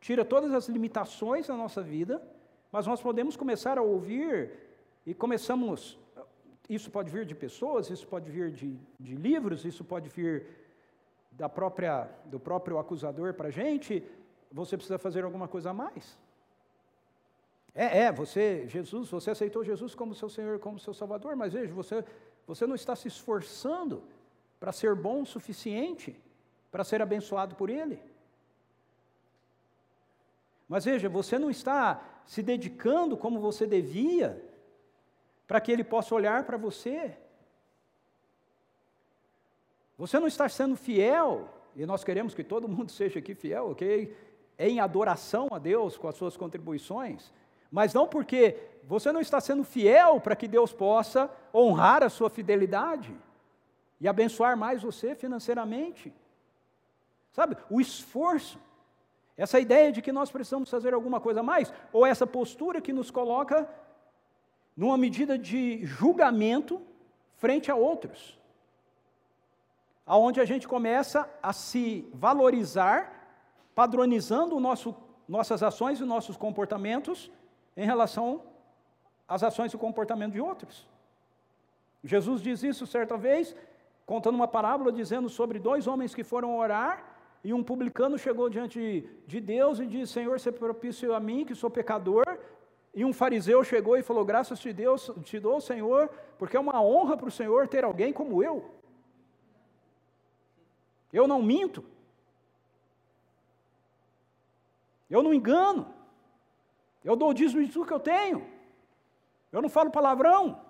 [0.00, 2.22] tira todas as limitações da nossa vida,
[2.70, 4.52] mas nós podemos começar a ouvir
[5.04, 5.98] e começamos.
[6.68, 10.46] Isso pode vir de pessoas, isso pode vir de, de livros, isso pode vir
[11.32, 14.02] da própria, do próprio acusador para a gente.
[14.52, 16.16] Você precisa fazer alguma coisa a mais.
[17.74, 21.72] É, é, você, Jesus, você aceitou Jesus como seu Senhor, como seu Salvador, mas veja,
[21.74, 22.04] você,
[22.46, 24.02] você não está se esforçando
[24.58, 26.20] para ser bom o suficiente
[26.70, 27.98] para ser abençoado por Ele.
[30.68, 34.44] Mas veja, você não está se dedicando como você devia
[35.46, 37.16] para que Ele possa olhar para você.
[39.96, 44.14] Você não está sendo fiel, e nós queremos que todo mundo seja aqui fiel, ok?
[44.58, 47.32] Em adoração a Deus com as suas contribuições
[47.70, 52.30] mas não porque você não está sendo fiel para que Deus possa honrar a sua
[52.30, 53.14] fidelidade
[54.00, 56.12] e abençoar mais você financeiramente.
[57.32, 58.58] Sabe, o esforço,
[59.36, 62.92] essa ideia de que nós precisamos fazer alguma coisa a mais, ou essa postura que
[62.92, 63.68] nos coloca
[64.76, 66.80] numa medida de julgamento
[67.36, 68.38] frente a outros,
[70.06, 73.12] aonde a gente começa a se valorizar,
[73.74, 74.94] padronizando nosso,
[75.28, 77.30] nossas ações e nossos comportamentos
[77.76, 78.42] em relação
[79.28, 80.88] às ações e comportamento de outros.
[82.04, 83.54] Jesus diz isso certa vez,
[84.06, 87.16] contando uma parábola dizendo sobre dois homens que foram orar
[87.46, 91.54] e um publicano chegou diante de Deus e disse: Senhor, se propício a mim, que
[91.54, 92.24] sou pecador.
[92.92, 96.82] E um fariseu chegou e falou: Graças te, Deus, te dou, Senhor, porque é uma
[96.82, 98.68] honra para o Senhor ter alguém como eu.
[101.12, 101.84] Eu não minto.
[105.08, 105.94] Eu não engano.
[107.04, 108.44] Eu dou o dízimo de tudo que eu tenho.
[109.52, 110.60] Eu não falo palavrão.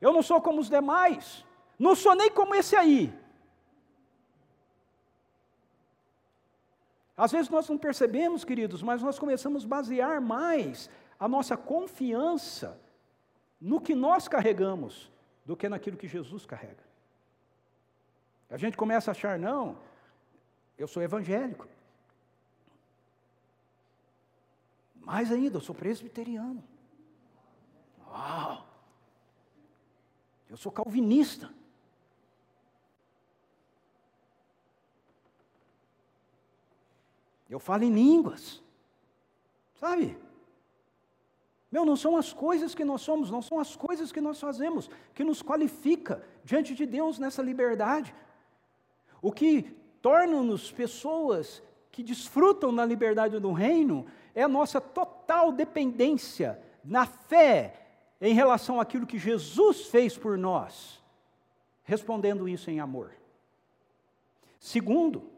[0.00, 1.46] Eu não sou como os demais.
[1.78, 3.12] Não sou nem como esse aí.
[7.16, 10.88] Às vezes nós não percebemos, queridos, mas nós começamos a basear mais
[11.18, 12.80] a nossa confiança
[13.60, 15.10] no que nós carregamos
[15.44, 16.86] do que naquilo que Jesus carrega.
[18.50, 19.76] A gente começa a achar, não,
[20.78, 21.66] eu sou evangélico.
[25.00, 26.62] Mais ainda, eu sou presbiteriano.
[28.06, 28.66] Uau!
[30.48, 31.52] Eu sou calvinista.
[37.48, 38.62] Eu falo em línguas.
[39.74, 40.18] Sabe?
[41.70, 44.90] Meu, não são as coisas que nós somos, não são as coisas que nós fazemos
[45.14, 48.14] que nos qualifica diante de Deus nessa liberdade.
[49.20, 49.62] O que
[50.00, 57.86] torna-nos pessoas que desfrutam da liberdade do reino é a nossa total dependência na fé
[58.20, 61.02] em relação àquilo que Jesus fez por nós,
[61.82, 63.12] respondendo isso em amor.
[64.58, 65.30] Segundo,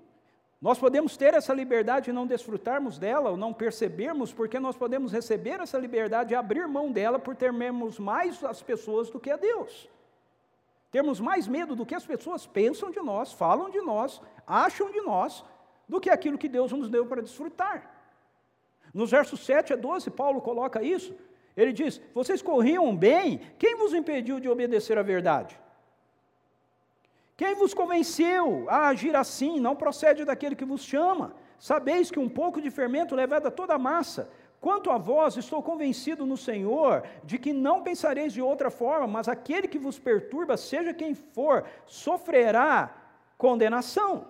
[0.60, 5.10] nós podemos ter essa liberdade e não desfrutarmos dela, ou não percebermos, porque nós podemos
[5.10, 9.36] receber essa liberdade e abrir mão dela por termos mais as pessoas do que a
[9.36, 9.88] Deus.
[10.90, 15.00] Termos mais medo do que as pessoas pensam de nós, falam de nós, acham de
[15.00, 15.42] nós,
[15.88, 17.90] do que aquilo que Deus nos deu para desfrutar.
[18.92, 21.14] Nos versos 7 a 12, Paulo coloca isso.
[21.56, 25.58] Ele diz: Vocês corriam bem, quem vos impediu de obedecer à verdade?
[27.40, 29.60] Quem vos convenceu a agir assim?
[29.60, 31.32] Não procede daquele que vos chama.
[31.58, 34.28] Sabeis que um pouco de fermento levada toda a massa.
[34.60, 39.26] Quanto a vós, estou convencido no Senhor de que não pensareis de outra forma, mas
[39.26, 42.94] aquele que vos perturba, seja quem for, sofrerá
[43.38, 44.26] condenação.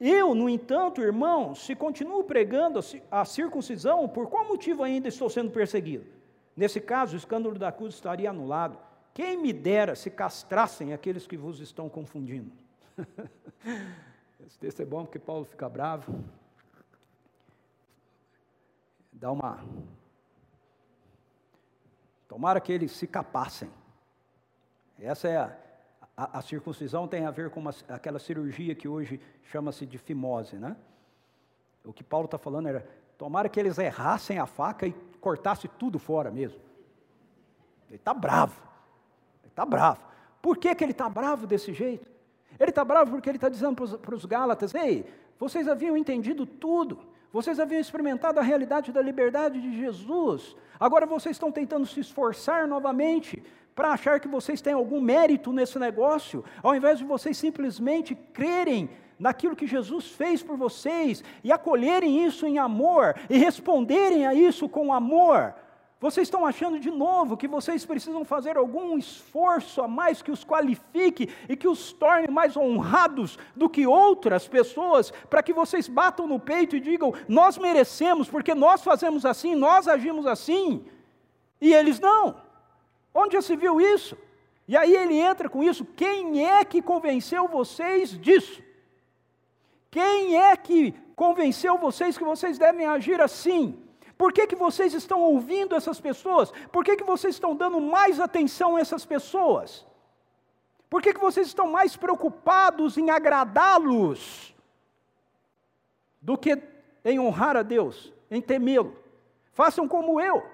[0.00, 2.80] Eu, no entanto, irmão, se continuo pregando
[3.12, 6.04] a circuncisão, por qual motivo ainda estou sendo perseguido?
[6.56, 8.76] Nesse caso, o escândalo da cruz estaria anulado.
[9.12, 12.52] Quem me dera se castrassem aqueles que vos estão confundindo?
[14.46, 16.24] Esse texto é bom porque Paulo fica bravo.
[19.12, 19.64] Dá uma.
[22.28, 23.70] Tomara que eles se capassem.
[24.98, 25.56] Essa é a,
[26.16, 30.56] a, a circuncisão tem a ver com uma, aquela cirurgia que hoje chama-se de fimose,
[30.56, 30.76] né?
[31.84, 32.86] O que Paulo está falando era,
[33.18, 36.60] tomara que eles errassem a faca e cortassem tudo fora mesmo.
[37.88, 38.69] Ele está bravo.
[39.50, 40.00] Está bravo.
[40.40, 42.08] Por que, que ele está bravo desse jeito?
[42.58, 45.04] Ele está bravo porque ele está dizendo para os Gálatas: Ei,
[45.38, 46.98] vocês haviam entendido tudo,
[47.32, 52.66] vocês haviam experimentado a realidade da liberdade de Jesus, agora vocês estão tentando se esforçar
[52.66, 53.42] novamente
[53.74, 58.90] para achar que vocês têm algum mérito nesse negócio, ao invés de vocês simplesmente crerem
[59.18, 64.68] naquilo que Jesus fez por vocês e acolherem isso em amor e responderem a isso
[64.68, 65.54] com amor,
[66.00, 70.42] vocês estão achando de novo que vocês precisam fazer algum esforço a mais que os
[70.42, 76.26] qualifique e que os torne mais honrados do que outras pessoas, para que vocês batam
[76.26, 80.86] no peito e digam: Nós merecemos, porque nós fazemos assim, nós agimos assim,
[81.60, 82.40] e eles não.
[83.14, 84.16] Onde já se viu isso?
[84.66, 88.62] E aí ele entra com isso: quem é que convenceu vocês disso?
[89.90, 93.89] Quem é que convenceu vocês que vocês devem agir assim?
[94.20, 96.52] Por que, que vocês estão ouvindo essas pessoas?
[96.70, 99.86] Por que, que vocês estão dando mais atenção a essas pessoas?
[100.90, 104.54] Por que, que vocês estão mais preocupados em agradá-los
[106.20, 106.62] do que
[107.02, 108.94] em honrar a Deus, em temê-lo?
[109.54, 110.44] Façam como eu.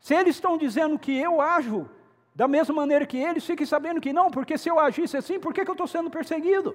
[0.00, 1.90] Se eles estão dizendo que eu ajo
[2.34, 5.52] da mesma maneira que eles, fiquem sabendo que não, porque se eu agisse assim, por
[5.52, 6.74] que, que eu estou sendo perseguido?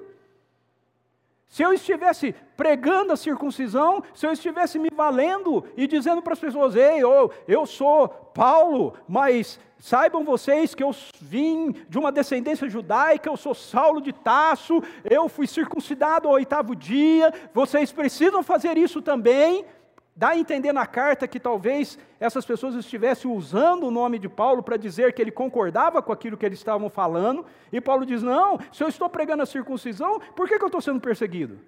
[1.48, 6.40] Se eu estivesse pregando a circuncisão, se eu estivesse me valendo e dizendo para as
[6.40, 12.70] pessoas: ei, eu, eu sou Paulo, mas saibam vocês que eu vim de uma descendência
[12.70, 18.78] judaica, eu sou Saulo de Tasso, eu fui circuncidado ao oitavo dia, vocês precisam fazer
[18.78, 19.66] isso também.
[20.16, 24.62] Dá a entender na carta que talvez essas pessoas estivessem usando o nome de Paulo
[24.62, 28.60] para dizer que ele concordava com aquilo que eles estavam falando, e Paulo diz: Não,
[28.72, 31.60] se eu estou pregando a circuncisão, por que, que eu estou sendo perseguido?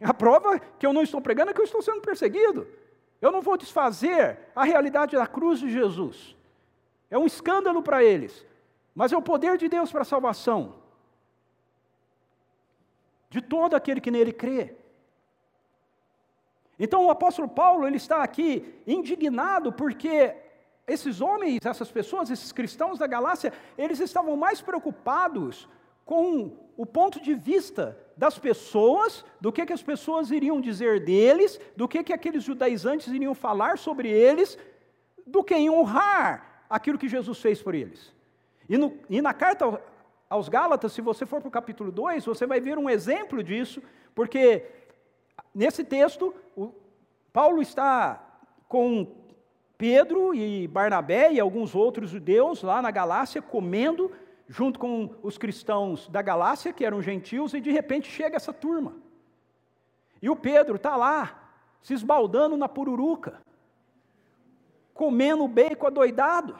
[0.00, 2.66] A prova que eu não estou pregando é que eu estou sendo perseguido.
[3.20, 6.36] Eu não vou desfazer a realidade da cruz de Jesus.
[7.10, 8.46] É um escândalo para eles,
[8.94, 10.74] mas é o poder de Deus para a salvação
[13.30, 14.74] de todo aquele que nele crê.
[16.78, 20.34] Então o apóstolo Paulo ele está aqui indignado porque
[20.86, 25.68] esses homens, essas pessoas, esses cristãos da Galácia, eles estavam mais preocupados
[26.04, 31.60] com o ponto de vista das pessoas, do que, que as pessoas iriam dizer deles,
[31.76, 34.56] do que, que aqueles judaizantes iriam falar sobre eles,
[35.26, 38.14] do que em honrar aquilo que Jesus fez por eles.
[38.68, 39.82] E, no, e na carta
[40.30, 43.82] aos Gálatas, se você for para o capítulo 2, você vai ver um exemplo disso,
[44.14, 44.64] porque
[45.54, 46.34] nesse texto,
[47.32, 48.22] Paulo está
[48.68, 49.06] com
[49.76, 54.10] Pedro e Barnabé e alguns outros judeus lá na Galácia comendo
[54.48, 58.94] junto com os cristãos da Galácia, que eram gentios, e de repente chega essa turma.
[60.22, 63.42] E o Pedro está lá, se esbaldando na pururuca,
[64.94, 66.58] comendo bacon adoidado.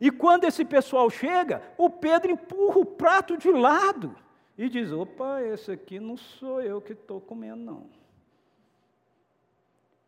[0.00, 4.16] E quando esse pessoal chega, o Pedro empurra o prato de lado
[4.60, 7.86] e diz: opa, esse aqui não sou eu que estou comendo, não.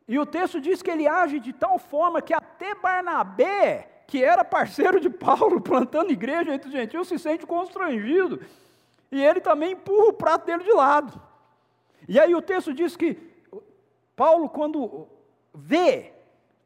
[0.07, 4.45] E o texto diz que ele age de tal forma que até Barnabé, que era
[4.45, 8.43] parceiro de Paulo, plantando igreja entre os gentios, se sente constrangido.
[9.11, 11.19] E ele também empurra o prato dele de lado.
[12.07, 13.15] E aí o texto diz que
[14.15, 15.09] Paulo, quando
[15.55, 16.13] vê,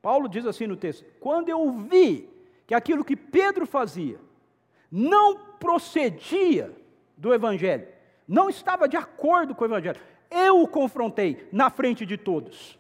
[0.02, 2.28] Paulo diz assim no texto: quando eu vi
[2.66, 4.18] que aquilo que Pedro fazia
[4.90, 6.74] não procedia
[7.16, 7.88] do Evangelho,
[8.26, 10.00] não estava de acordo com o Evangelho.
[10.30, 12.78] Eu o confrontei na frente de todos.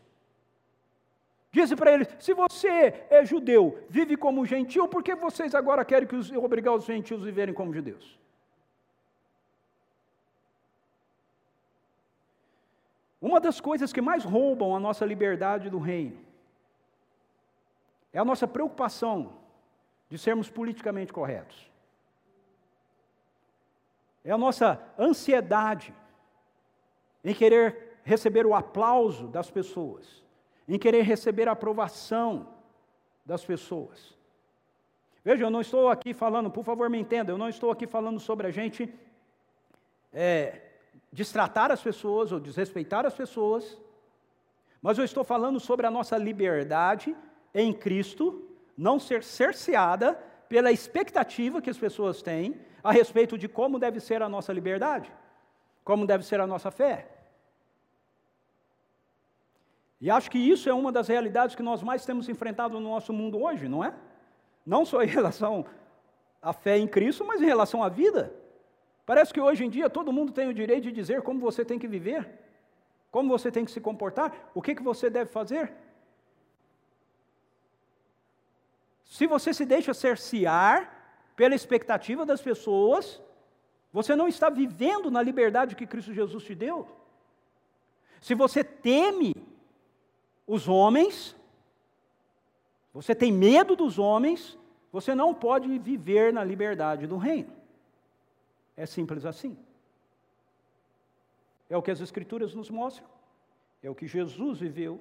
[1.52, 6.06] Disse para eles: se você é judeu, vive como gentil, por que vocês agora querem
[6.06, 8.18] que os, obrigar os gentios a viverem como judeus?
[13.20, 16.18] Uma das coisas que mais roubam a nossa liberdade do reino
[18.12, 19.32] é a nossa preocupação
[20.08, 21.70] de sermos politicamente corretos
[24.26, 25.94] é a nossa ansiedade
[27.24, 30.24] em querer receber o aplauso das pessoas,
[30.66, 32.48] em querer receber a aprovação
[33.24, 34.16] das pessoas.
[35.24, 38.18] Veja, eu não estou aqui falando, por favor me entenda, eu não estou aqui falando
[38.18, 38.92] sobre a gente
[40.12, 40.60] é,
[41.12, 43.80] destratar as pessoas ou desrespeitar as pessoas,
[44.82, 47.16] mas eu estou falando sobre a nossa liberdade
[47.54, 48.44] em Cristo
[48.76, 50.14] não ser cerceada
[50.48, 55.12] pela expectativa que as pessoas têm a respeito de como deve ser a nossa liberdade,
[55.82, 57.08] como deve ser a nossa fé.
[60.00, 63.12] E acho que isso é uma das realidades que nós mais temos enfrentado no nosso
[63.12, 63.92] mundo hoje, não é?
[64.64, 65.66] Não só em relação
[66.40, 68.32] à fé em Cristo, mas em relação à vida.
[69.04, 71.80] Parece que hoje em dia todo mundo tem o direito de dizer como você tem
[71.80, 72.38] que viver,
[73.10, 75.72] como você tem que se comportar, o que, que você deve fazer.
[79.04, 80.95] Se você se deixa cercear
[81.36, 83.22] pela expectativa das pessoas,
[83.92, 86.88] você não está vivendo na liberdade que Cristo Jesus te deu.
[88.20, 89.34] Se você teme
[90.46, 91.36] os homens,
[92.92, 94.58] você tem medo dos homens,
[94.90, 97.52] você não pode viver na liberdade do reino.
[98.74, 99.56] É simples assim.
[101.68, 103.06] É o que as Escrituras nos mostram,
[103.82, 105.00] é o que Jesus viveu.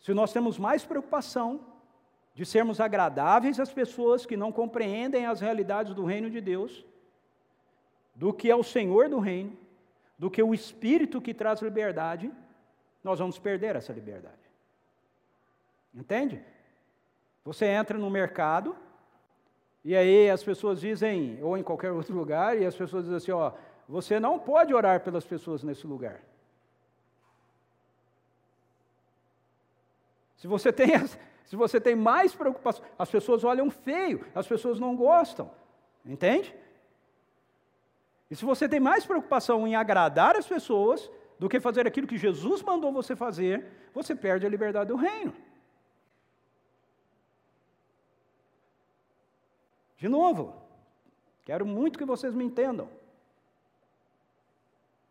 [0.00, 1.60] Se nós temos mais preocupação
[2.34, 6.84] de sermos agradáveis às pessoas que não compreendem as realidades do reino de Deus,
[8.14, 9.56] do que ao Senhor do reino,
[10.18, 12.30] do que o Espírito que traz liberdade,
[13.02, 14.36] nós vamos perder essa liberdade.
[15.94, 16.42] Entende?
[17.44, 18.76] Você entra no mercado,
[19.84, 23.32] e aí as pessoas dizem, ou em qualquer outro lugar, e as pessoas dizem assim:
[23.32, 23.52] ó,
[23.88, 26.20] você não pode orar pelas pessoas nesse lugar.
[30.36, 30.88] Se você tem,
[31.50, 35.50] se você tem mais preocupação, as pessoas olham feio, as pessoas não gostam,
[36.06, 36.54] entende?
[38.30, 42.16] E se você tem mais preocupação em agradar as pessoas do que fazer aquilo que
[42.16, 45.34] Jesus mandou você fazer, você perde a liberdade do reino.
[49.96, 50.54] De novo,
[51.44, 52.88] quero muito que vocês me entendam.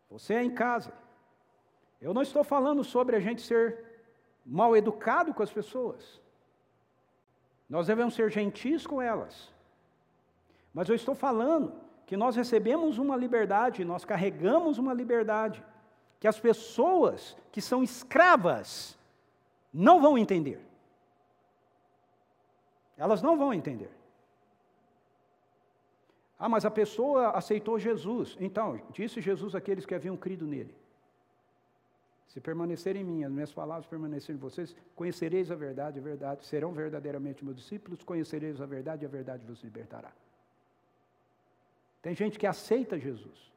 [0.08, 0.90] Você é em casa.
[2.00, 3.84] Eu não estou falando sobre a gente ser
[4.42, 6.18] mal educado com as pessoas.
[7.70, 9.48] Nós devemos ser gentis com elas.
[10.74, 11.72] Mas eu estou falando
[12.04, 15.64] que nós recebemos uma liberdade, nós carregamos uma liberdade,
[16.18, 18.98] que as pessoas que são escravas
[19.72, 20.60] não vão entender.
[22.96, 23.90] Elas não vão entender.
[26.36, 28.36] Ah, mas a pessoa aceitou Jesus.
[28.40, 30.74] Então, disse Jesus àqueles que haviam crido nele:
[32.32, 36.46] Se permanecerem em mim, as minhas palavras permanecerem em vocês, conhecereis a verdade, a verdade,
[36.46, 40.12] serão verdadeiramente meus discípulos, conhecereis a verdade e a verdade vos libertará.
[42.00, 43.52] Tem gente que aceita Jesus,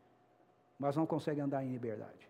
[0.79, 2.27] mas não consegue andar em liberdade.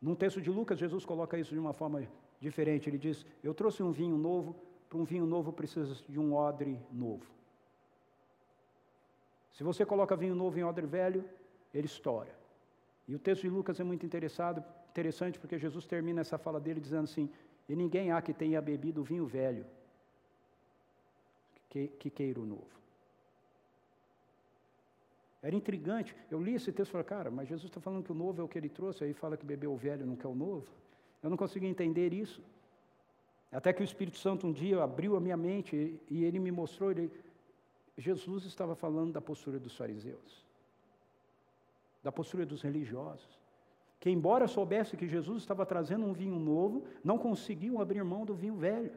[0.00, 2.06] Num texto de Lucas, Jesus coloca isso de uma forma
[2.40, 2.90] diferente.
[2.90, 4.54] Ele diz: Eu trouxe um vinho novo
[4.90, 7.24] para um vinho novo precisa de um odre novo.
[9.52, 11.24] Se você coloca vinho novo em odre velho,
[11.72, 12.39] ele estoura.
[13.10, 17.04] E o texto de Lucas é muito interessante porque Jesus termina essa fala dele dizendo
[17.04, 17.28] assim:
[17.68, 19.66] E ninguém há que tenha bebido vinho velho
[21.68, 22.78] que, que queira o novo.
[25.42, 26.14] Era intrigante.
[26.30, 28.44] Eu li esse texto e falei, cara, mas Jesus está falando que o novo é
[28.44, 30.68] o que ele trouxe, aí fala que bebeu o velho não quer o novo.
[31.20, 32.40] Eu não conseguia entender isso.
[33.50, 36.92] Até que o Espírito Santo um dia abriu a minha mente e ele me mostrou,
[36.92, 37.10] ele,
[37.98, 40.46] Jesus estava falando da postura dos fariseus,
[42.02, 43.38] da postura dos religiosos,
[43.98, 48.34] que embora soubesse que Jesus estava trazendo um vinho novo, não conseguiam abrir mão do
[48.34, 48.92] vinho velho.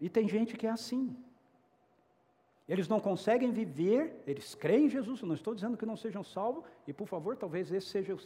[0.00, 1.16] E tem gente que é assim.
[2.68, 6.22] Eles não conseguem viver, eles creem em Jesus, eu não estou dizendo que não sejam
[6.22, 8.16] salvos, e por favor, talvez esse seja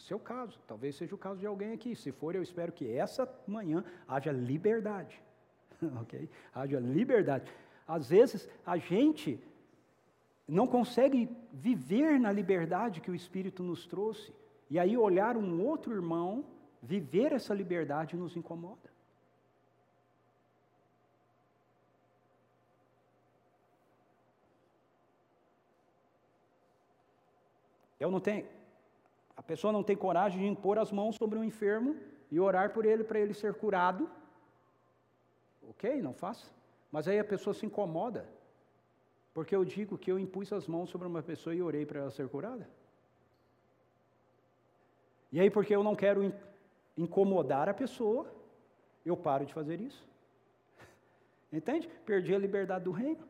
[0.00, 1.94] seu caso, talvez seja o caso de alguém aqui.
[1.94, 5.22] Se for, eu espero que essa manhã haja liberdade.
[6.00, 6.28] ok?
[6.54, 7.52] Haja liberdade.
[7.86, 9.42] Às vezes a gente
[10.50, 14.32] não consegue viver na liberdade que o Espírito nos trouxe.
[14.68, 16.44] E aí olhar um outro irmão
[16.82, 18.90] viver essa liberdade nos incomoda.
[27.98, 28.46] Eu não tenho,
[29.36, 31.94] a pessoa não tem coragem de impor as mãos sobre um enfermo
[32.30, 34.10] e orar por ele para ele ser curado.
[35.68, 36.46] Ok, não faça.
[36.90, 38.26] Mas aí a pessoa se incomoda,
[39.32, 42.10] porque eu digo que eu impus as mãos sobre uma pessoa e orei para ela
[42.10, 42.68] ser curada.
[45.32, 46.34] E aí, porque eu não quero
[46.96, 48.26] incomodar a pessoa,
[49.06, 50.04] eu paro de fazer isso.
[51.52, 51.88] Entende?
[52.04, 53.24] Perdi a liberdade do reino.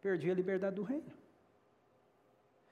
[0.00, 1.12] Perdi a liberdade do reino.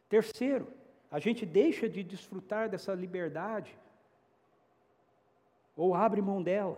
[0.08, 0.66] Terceiro,
[1.08, 3.78] a gente deixa de desfrutar dessa liberdade
[5.76, 6.76] ou abre mão dela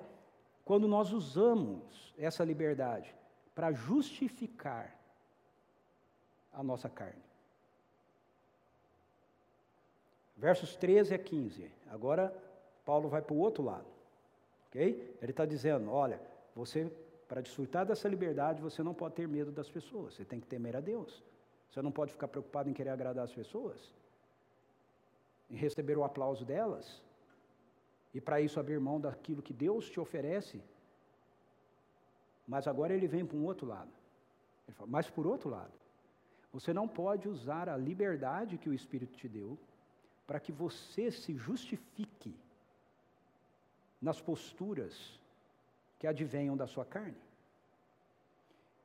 [0.67, 3.15] quando nós usamos essa liberdade
[3.55, 4.97] para justificar
[6.53, 7.23] a nossa carne.
[10.37, 11.71] Versos 13 a 15.
[11.89, 12.35] Agora,
[12.85, 13.87] Paulo vai para o outro lado.
[14.69, 15.17] Ok?
[15.21, 16.21] Ele está dizendo: olha,
[16.55, 16.91] você,
[17.29, 20.77] para desfrutar dessa liberdade, você não pode ter medo das pessoas, você tem que temer
[20.77, 21.23] a Deus.
[21.71, 23.79] Você não pode ficar preocupado em querer agradar as pessoas,
[25.49, 27.03] em receber o aplauso delas,
[28.13, 30.63] e para isso abrir mão daquilo que Deus te oferece.
[32.53, 33.91] Mas agora ele vem para um outro lado.
[34.69, 35.73] Ele fala, mas por outro lado,
[36.53, 39.59] você não pode usar a liberdade que o Espírito te deu
[40.27, 42.37] para que você se justifique
[44.03, 45.19] nas posturas
[45.99, 47.17] que advenham da sua carne.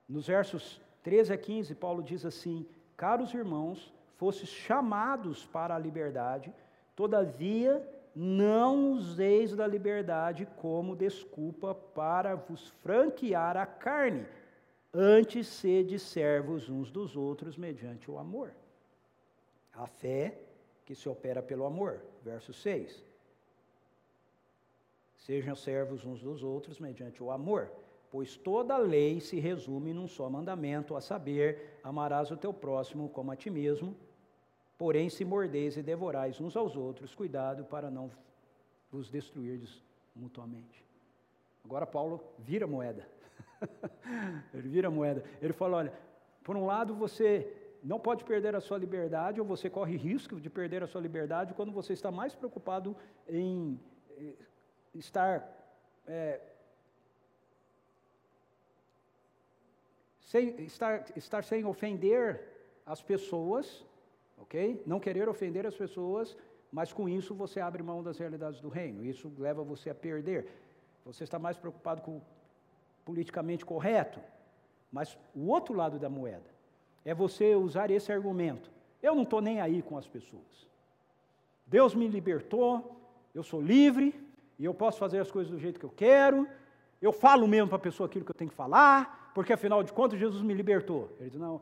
[0.08, 2.66] Nos versos 13 a 15, Paulo diz assim:
[2.96, 6.54] caros irmãos, fostes chamados para a liberdade,
[6.96, 7.86] todavia
[8.20, 14.26] não useis da liberdade como desculpa para vos franquear a carne.
[14.92, 18.56] Antes sede servos uns dos outros mediante o amor.
[19.72, 20.36] A fé
[20.84, 22.02] que se opera pelo amor.
[22.24, 23.06] Verso 6.
[25.18, 27.72] Sejam servos uns dos outros mediante o amor,
[28.10, 33.10] pois toda a lei se resume num só mandamento, a saber, amarás o teu próximo
[33.10, 33.96] como a ti mesmo.
[34.78, 38.12] Porém, se mordeis e devorais uns aos outros, cuidado para não
[38.92, 39.84] vos destruirdes
[40.16, 40.86] mutuamente.
[41.66, 43.08] Agora Paulo vira moeda.
[44.54, 45.24] ele vira moeda.
[45.42, 45.94] Ele fala: olha,
[46.44, 47.52] por um lado você
[47.84, 51.54] não pode perder a sua liberdade, ou você corre risco de perder a sua liberdade
[51.54, 52.96] quando você está mais preocupado
[53.28, 53.80] em
[54.18, 54.34] eh,
[54.94, 55.58] estar
[56.08, 56.40] é,
[60.28, 62.42] sem, estar, estar sem ofender
[62.86, 63.86] as pessoas,
[64.38, 64.82] ok?
[64.86, 66.38] Não querer ofender as pessoas,
[66.72, 69.04] mas com isso você abre mão das realidades do reino.
[69.04, 70.48] Isso leva você a perder.
[71.06, 72.22] Você está mais preocupado com o
[73.06, 74.20] politicamente correto,
[74.92, 76.50] mas o outro lado da moeda
[77.06, 78.70] é você usar esse argumento.
[79.02, 80.68] Eu não estou nem aí com as pessoas.
[81.66, 83.00] Deus me libertou,
[83.34, 84.14] eu sou livre,
[84.60, 86.48] e eu posso fazer as coisas do jeito que eu quero,
[87.02, 89.94] eu falo mesmo para a pessoa aquilo que eu tenho que falar, porque afinal de
[89.94, 91.10] contas Jesus me libertou.
[91.20, 91.62] Ele diz: não,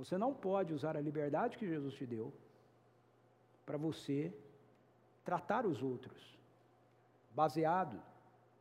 [0.00, 2.32] você não pode usar a liberdade que Jesus te deu
[3.66, 4.34] para você
[5.22, 6.38] tratar os outros
[7.32, 8.02] baseado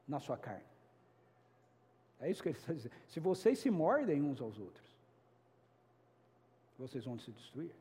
[0.06, 0.68] na sua carne.
[2.20, 2.94] É isso que ele está dizendo.
[3.08, 4.86] Se vocês se mordem uns aos outros,
[6.78, 7.74] vocês vão se destruir.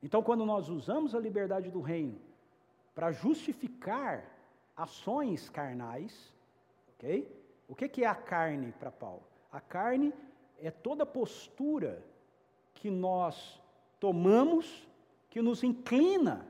[0.00, 2.20] Então, quando nós usamos a liberdade do reino
[2.94, 4.24] para justificar
[4.76, 6.32] ações carnais,
[6.90, 7.28] ok?
[7.66, 9.24] O que, que é a carne para Paulo?
[9.50, 10.12] A carne
[10.60, 12.02] é toda postura
[12.74, 13.60] que nós
[13.98, 14.86] tomamos
[15.30, 16.46] que nos inclina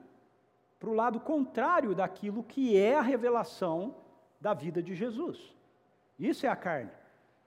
[0.78, 3.94] para o lado contrário daquilo que é a revelação
[4.38, 5.54] da vida de Jesus.
[6.18, 6.90] Isso é a carne.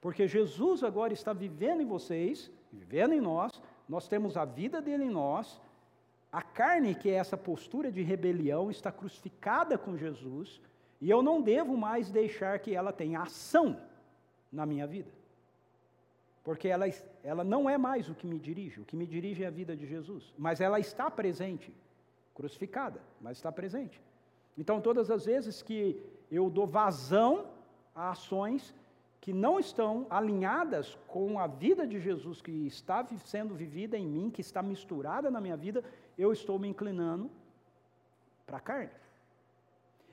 [0.01, 5.03] Porque Jesus agora está vivendo em vocês, vivendo em nós, nós temos a vida dele
[5.03, 5.61] em nós,
[6.31, 10.61] a carne, que é essa postura de rebelião, está crucificada com Jesus,
[10.99, 13.79] e eu não devo mais deixar que ela tenha ação
[14.51, 15.16] na minha vida.
[16.47, 16.85] Porque ela,
[17.25, 19.75] ela não é mais o que me dirige, o que me dirige é a vida
[19.75, 21.75] de Jesus, mas ela está presente,
[22.33, 24.01] crucificada, mas está presente.
[24.57, 27.47] Então, todas as vezes que eu dou vazão
[27.93, 28.73] a ações
[29.19, 34.29] que não estão alinhadas com a vida de Jesus que está sendo vivida em mim,
[34.29, 35.83] que está misturada na minha vida,
[36.17, 37.29] eu estou me inclinando
[38.45, 38.91] para a carne.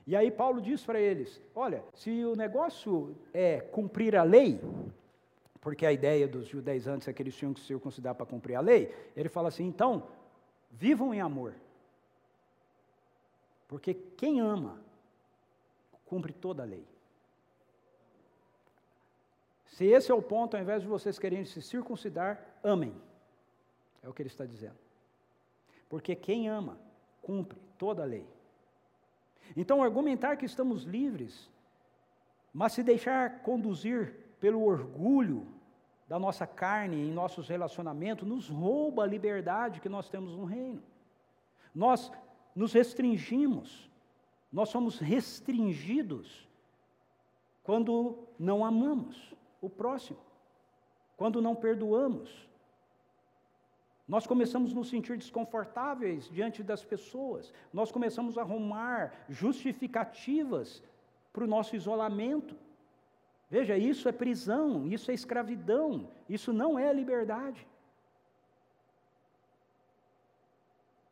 [0.05, 4.59] E aí Paulo diz para eles: olha, se o negócio é cumprir a lei,
[5.65, 8.61] porque a ideia dos judaizantes é que eles tinham que se circuncidar para cumprir a
[8.61, 10.07] lei, ele fala assim: então,
[10.69, 11.55] vivam em amor.
[13.67, 14.79] Porque quem ama,
[16.05, 16.85] cumpre toda a lei.
[19.65, 22.95] Se esse é o ponto, ao invés de vocês quererem se circuncidar, amem.
[24.03, 24.77] É o que ele está dizendo.
[25.89, 26.77] Porque quem ama,
[27.23, 28.27] cumpre toda a lei.
[29.57, 31.49] Então, argumentar que estamos livres,
[32.53, 35.54] mas se deixar conduzir pelo orgulho
[36.07, 40.81] da nossa carne em nossos relacionamentos, nos rouba a liberdade que nós temos no reino.
[41.73, 42.11] Nós
[42.55, 43.89] nos restringimos,
[44.51, 46.47] nós somos restringidos
[47.63, 50.19] quando não amamos o próximo,
[51.17, 52.47] quando não perdoamos,
[54.07, 60.83] nós começamos a nos sentir desconfortáveis diante das pessoas, nós começamos a arrumar justificativas
[61.33, 62.55] para o nosso isolamento.
[63.55, 67.65] Veja, isso é prisão, isso é escravidão, isso não é liberdade.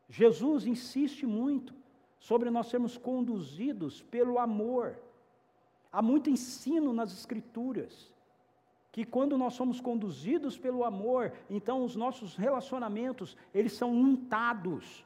[0.09, 1.73] Jesus insiste muito
[2.19, 4.99] sobre nós sermos conduzidos pelo amor.
[5.89, 8.11] Há muito ensino nas Escrituras
[8.91, 15.05] que quando nós somos conduzidos pelo amor, então os nossos relacionamentos, eles são untados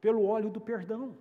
[0.00, 1.16] pelo óleo do perdão.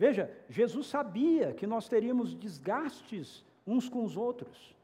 [0.00, 4.74] Veja, Jesus sabia que nós teríamos desgastes uns com os outros.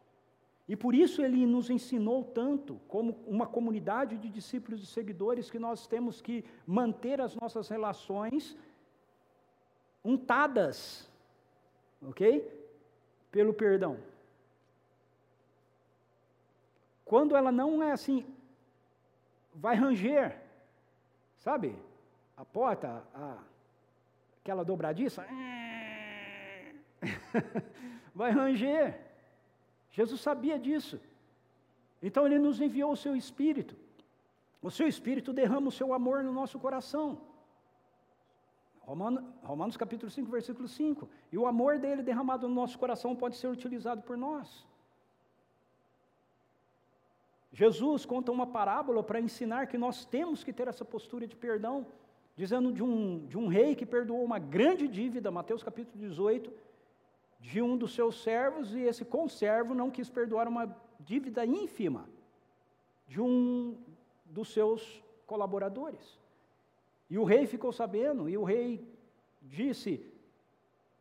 [0.69, 5.59] E por isso ele nos ensinou tanto, como uma comunidade de discípulos e seguidores, que
[5.59, 8.55] nós temos que manter as nossas relações
[10.05, 11.11] untadas,
[12.03, 12.47] ok?
[13.33, 13.97] Pelo perdão.
[17.07, 18.27] Quando ela não é assim,
[19.55, 20.39] vai ranger,
[21.39, 21.75] sabe?
[22.37, 23.39] A porta, a,
[24.47, 25.27] aquela dobradiça,
[28.15, 28.97] vai ranger.
[29.91, 31.01] Jesus sabia disso.
[32.01, 33.75] Então ele nos enviou o seu Espírito.
[34.63, 37.21] O seu Espírito derrama o seu amor no nosso coração.
[38.83, 41.09] Romanos, Romanos capítulo 5, versículo 5.
[41.33, 44.65] E o amor dele derramado no nosso coração pode ser utilizado por nós.
[47.51, 51.87] Jesus conta uma parábola para ensinar que nós temos que ter essa postura de perdão,
[52.37, 56.53] dizendo de um, de um rei que perdoou uma grande dívida, Mateus capítulo 18,
[57.41, 62.09] de um dos seus servos, e esse conservo não quis perdoar uma dívida ínfima
[63.09, 63.79] de um
[64.27, 66.19] dos seus colaboradores.
[67.09, 68.87] E o rei ficou sabendo, e o rei
[69.41, 70.05] disse: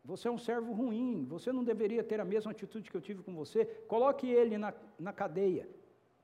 [0.06, 3.24] Você é um servo ruim, você não deveria ter a mesma atitude que eu tive
[3.24, 3.66] com você.
[3.88, 5.68] Coloque ele na, na cadeia,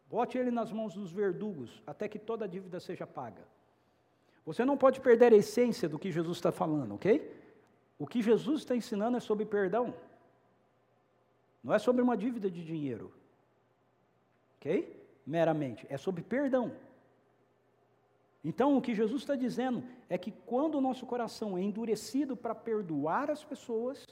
[0.08, 3.46] bote ele nas mãos dos verdugos, até que toda a dívida seja paga.
[4.46, 7.40] Você não pode perder a essência do que Jesus está falando, ok?
[8.00, 9.94] O que Jesus está ensinando é sobre perdão,
[11.64, 13.14] não é sobre uma dívida de dinheiro,
[14.58, 15.00] ok?
[15.26, 16.72] Meramente, é sobre perdão.
[18.44, 22.56] Então, o que Jesus está dizendo é que quando o nosso coração é endurecido para
[22.56, 24.08] perdoar as pessoas,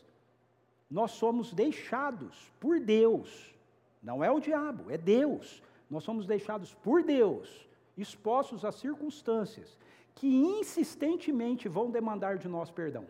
[0.90, 3.56] nós somos deixados por Deus,
[4.04, 5.64] não é o diabo, é Deus.
[5.90, 7.68] Nós somos deixados por Deus,
[7.98, 9.76] expostos a circunstâncias
[10.20, 13.06] que insistentemente vão demandar de nós perdão.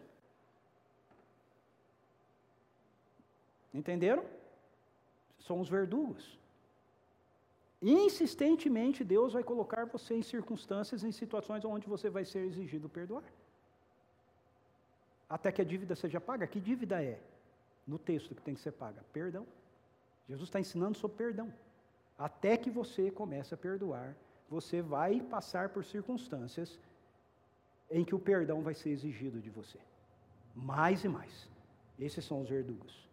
[3.74, 4.24] Entenderam?
[5.40, 6.38] São os verdugos.
[7.82, 13.24] Insistentemente, Deus vai colocar você em circunstâncias, em situações onde você vai ser exigido perdoar.
[15.28, 16.46] Até que a dívida seja paga.
[16.46, 17.20] Que dívida é?
[17.88, 19.04] No texto que tem que ser paga.
[19.12, 19.48] Perdão.
[20.28, 21.52] Jesus está ensinando sobre perdão.
[22.20, 24.16] Até que você comece a perdoar,
[24.48, 26.78] você vai passar por circunstâncias
[27.90, 29.80] em que o perdão vai ser exigido de você.
[30.56, 31.50] Mais e mais.
[31.98, 33.08] Esses são os verdugos.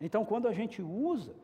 [0.00, 1.34] Então, quando a gente usa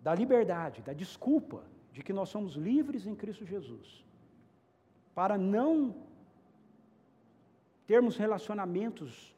[0.00, 1.62] da liberdade, da desculpa
[1.92, 4.04] de que nós somos livres em Cristo Jesus,
[5.14, 6.06] para não
[7.86, 9.36] termos relacionamentos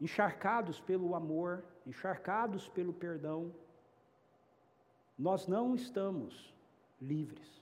[0.00, 3.54] encharcados pelo amor, encharcados pelo perdão,
[5.18, 6.54] nós não estamos
[7.00, 7.61] livres.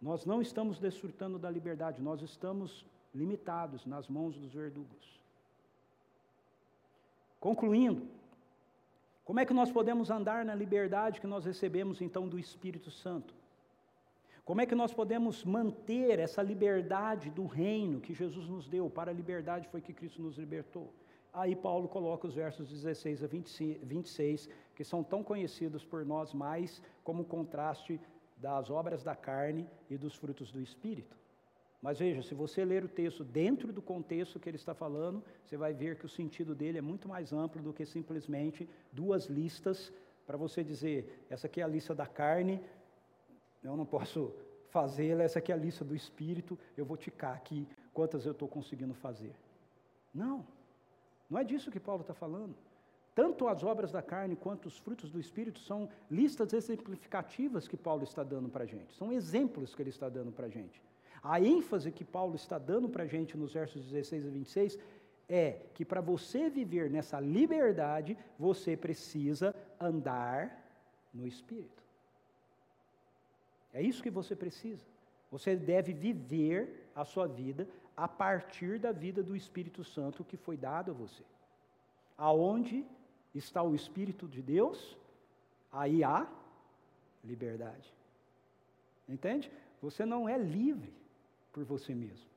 [0.00, 5.20] Nós não estamos desfrutando da liberdade, nós estamos limitados nas mãos dos verdugos.
[7.38, 8.06] Concluindo,
[9.24, 13.34] como é que nós podemos andar na liberdade que nós recebemos então do Espírito Santo?
[14.44, 18.90] Como é que nós podemos manter essa liberdade do reino que Jesus nos deu?
[18.90, 20.92] Para a liberdade foi que Cristo nos libertou.
[21.32, 26.82] Aí Paulo coloca os versos 16 a 26, que são tão conhecidos por nós mais
[27.04, 28.00] como contraste
[28.40, 31.16] das obras da carne e dos frutos do Espírito.
[31.82, 35.56] Mas veja, se você ler o texto dentro do contexto que ele está falando, você
[35.56, 39.92] vai ver que o sentido dele é muito mais amplo do que simplesmente duas listas
[40.26, 42.62] para você dizer, essa aqui é a lista da carne,
[43.62, 44.32] eu não posso
[44.68, 48.46] fazê-la, essa aqui é a lista do espírito, eu vou ticar aqui quantas eu estou
[48.46, 49.34] conseguindo fazer.
[50.14, 50.46] Não,
[51.28, 52.54] não é disso que Paulo está falando.
[53.20, 58.02] Tanto as obras da carne quanto os frutos do Espírito são listas exemplificativas que Paulo
[58.02, 60.80] está dando para a gente, são exemplos que ele está dando para a gente.
[61.22, 64.78] A ênfase que Paulo está dando para a gente nos versos 16 a 26
[65.28, 70.40] é que para você viver nessa liberdade, você precisa andar
[71.12, 71.82] no Espírito.
[73.74, 74.86] É isso que você precisa.
[75.30, 80.56] Você deve viver a sua vida a partir da vida do Espírito Santo que foi
[80.56, 81.22] dado a você.
[82.16, 82.82] Aonde
[83.34, 84.96] está o Espírito de Deus,
[85.72, 86.26] aí há
[87.24, 87.92] liberdade.
[89.08, 89.50] Entende?
[89.82, 90.92] Você não é livre
[91.52, 92.28] por você mesmo.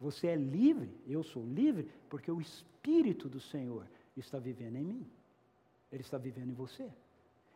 [0.00, 3.84] Você é livre, eu sou livre, porque o Espírito do Senhor
[4.16, 5.06] está vivendo em mim.
[5.90, 6.88] Ele está vivendo em você.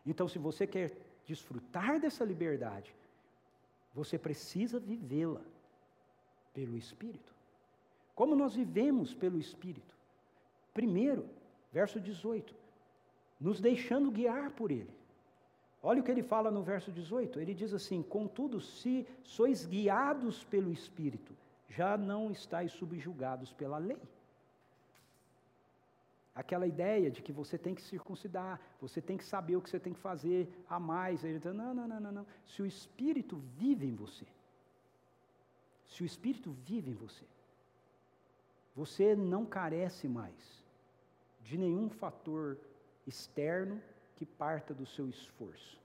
[0.05, 0.97] Então, se você quer
[1.27, 2.93] desfrutar dessa liberdade,
[3.95, 5.41] você precisa vivê-la
[6.53, 7.33] pelo Espírito.
[8.15, 9.95] Como nós vivemos pelo Espírito?
[10.75, 11.29] Primeiro,
[11.73, 12.55] verso 18,
[13.41, 15.03] nos deixando guiar por Ele.
[15.83, 17.41] Olha o que ele fala no verso 18.
[17.41, 21.35] Ele diz assim: Contudo, se sois guiados pelo Espírito,
[21.69, 23.99] já não estáis subjugados pela lei.
[26.35, 29.81] Aquela ideia de que você tem que circuncidar, você tem que saber o que você
[29.81, 31.25] tem que fazer a mais.
[31.25, 32.27] Ele diz: não, não, não, não, não.
[32.47, 34.27] Se o Espírito vive em você,
[35.89, 37.25] se o Espírito vive em você,
[38.75, 40.62] você não carece mais
[41.43, 42.59] de nenhum fator
[43.07, 43.83] externo
[44.17, 45.81] que parta do seu esforço.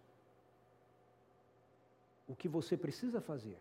[2.27, 3.57] O que você precisa fazer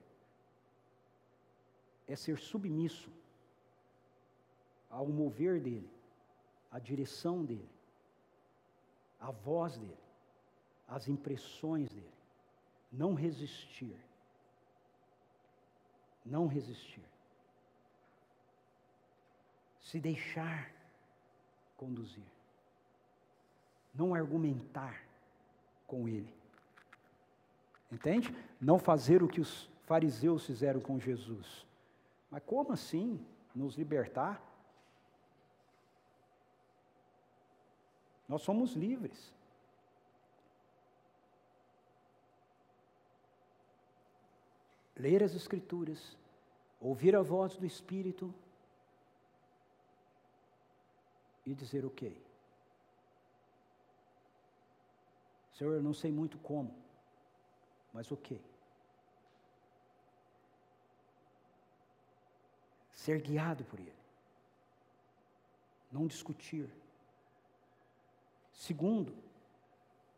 [2.06, 3.10] é ser submisso
[4.90, 5.90] ao mover dele,
[6.70, 7.68] à direção dele,
[9.20, 9.98] à voz dele,
[10.86, 12.14] às impressões dele.
[12.92, 13.96] Não resistir.
[16.24, 17.04] Não resistir.
[19.80, 20.75] Se deixar
[21.76, 22.24] conduzir.
[23.94, 25.02] Não argumentar
[25.86, 26.32] com ele.
[27.90, 28.34] Entende?
[28.60, 31.66] Não fazer o que os fariseus fizeram com Jesus.
[32.30, 33.24] Mas como assim
[33.54, 34.42] nos libertar?
[38.28, 39.32] Nós somos livres.
[44.96, 46.16] Ler as Escrituras,
[46.80, 48.34] ouvir a voz do Espírito
[51.46, 52.20] e dizer ok.
[55.54, 56.74] Senhor, eu não sei muito como,
[57.92, 58.44] mas ok.
[62.90, 63.94] Ser guiado por Ele.
[65.90, 66.68] Não discutir.
[68.52, 69.16] Segundo,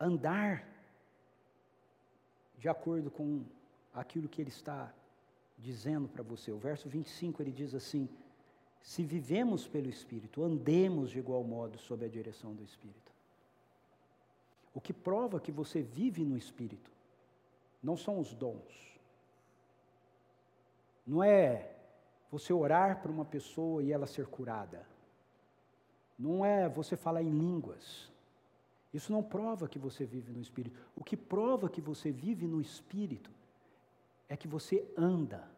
[0.00, 0.66] andar
[2.56, 3.44] de acordo com
[3.92, 4.92] aquilo que Ele está
[5.58, 6.50] dizendo para você.
[6.50, 8.08] O verso 25 ele diz assim:
[8.88, 13.12] Se vivemos pelo Espírito, andemos de igual modo sob a direção do Espírito.
[14.72, 16.90] O que prova que você vive no Espírito
[17.82, 18.98] não são os dons.
[21.06, 21.70] Não é
[22.30, 24.86] você orar para uma pessoa e ela ser curada.
[26.18, 28.10] Não é você falar em línguas.
[28.94, 30.80] Isso não prova que você vive no Espírito.
[30.96, 33.30] O que prova que você vive no Espírito
[34.30, 35.57] é que você anda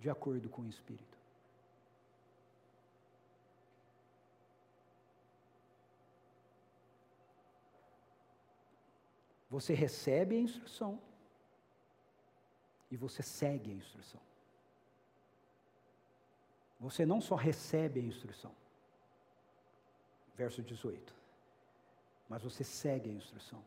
[0.00, 1.18] de acordo com o Espírito.
[9.50, 11.00] Você recebe a instrução
[12.90, 14.20] e você segue a instrução.
[16.78, 18.54] Você não só recebe a instrução,
[20.34, 21.14] verso 18,
[22.26, 23.62] mas você segue a instrução.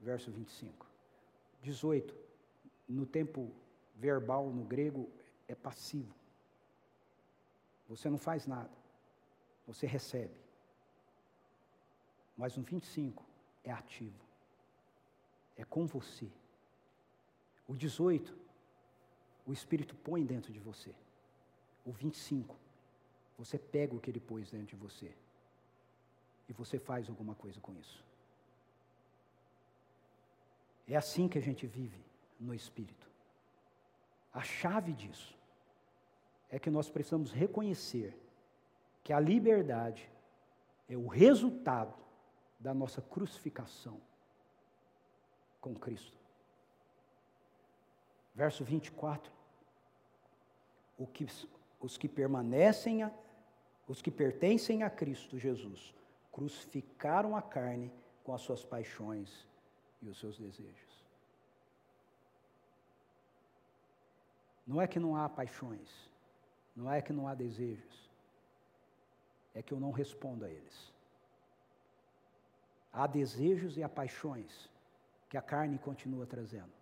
[0.00, 0.86] Verso 25.
[1.60, 2.14] 18,
[2.88, 3.52] no tempo
[3.98, 5.10] verbal, no grego,
[5.46, 6.14] é passivo.
[7.88, 8.70] Você não faz nada,
[9.66, 10.34] você recebe.
[12.36, 13.24] Mas no 25,
[13.64, 14.24] é ativo.
[15.56, 16.30] É com você.
[17.66, 18.38] O 18,
[19.44, 20.94] o Espírito põe dentro de você.
[21.84, 22.56] O 25,
[23.36, 25.12] você pega o que ele pôs dentro de você.
[26.48, 28.04] E você faz alguma coisa com isso.
[30.86, 32.00] É assim que a gente vive
[32.38, 33.08] no Espírito.
[34.32, 35.36] A chave disso
[36.50, 38.16] é que nós precisamos reconhecer
[39.02, 40.10] que a liberdade
[40.88, 41.94] é o resultado
[42.58, 44.00] da nossa crucificação
[45.60, 46.16] com Cristo.
[48.34, 49.32] Verso 24.
[50.96, 51.26] O que,
[51.80, 53.12] os que permanecem, a,
[53.86, 55.94] os que pertencem a Cristo Jesus,
[56.32, 57.92] crucificaram a carne
[58.24, 59.46] com as suas paixões
[60.02, 60.87] e os seus desejos.
[64.68, 65.88] Não é que não há paixões,
[66.76, 68.10] não é que não há desejos,
[69.54, 70.92] é que eu não respondo a eles.
[72.92, 74.68] Há desejos e há paixões
[75.30, 76.72] que a carne continua trazendo,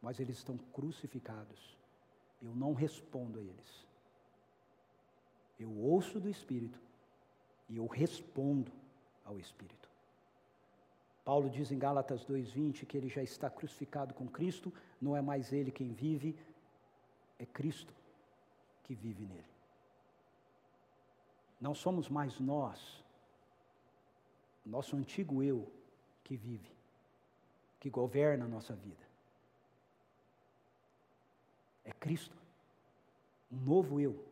[0.00, 1.76] mas eles estão crucificados.
[2.40, 3.86] Eu não respondo a eles.
[5.60, 6.80] Eu ouço do Espírito
[7.68, 8.72] e eu respondo
[9.22, 9.88] ao Espírito.
[11.24, 15.52] Paulo diz em Gálatas 2:20 que ele já está crucificado com Cristo, não é mais
[15.52, 16.36] ele quem vive,
[17.38, 17.94] é Cristo
[18.84, 19.44] que vive nele.
[21.60, 23.02] Não somos mais nós
[24.64, 25.70] nosso antigo eu
[26.22, 26.70] que vive,
[27.80, 29.02] que governa a nossa vida.
[31.84, 32.36] É Cristo,
[33.50, 34.24] um novo eu,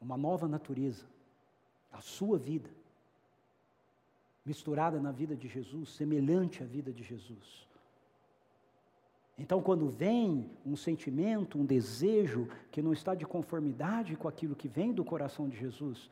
[0.00, 1.06] uma nova natureza,
[1.92, 2.68] a sua vida,
[4.44, 7.68] misturada na vida de Jesus, semelhante à vida de Jesus.
[9.40, 14.68] Então, quando vem um sentimento, um desejo que não está de conformidade com aquilo que
[14.68, 16.10] vem do coração de Jesus,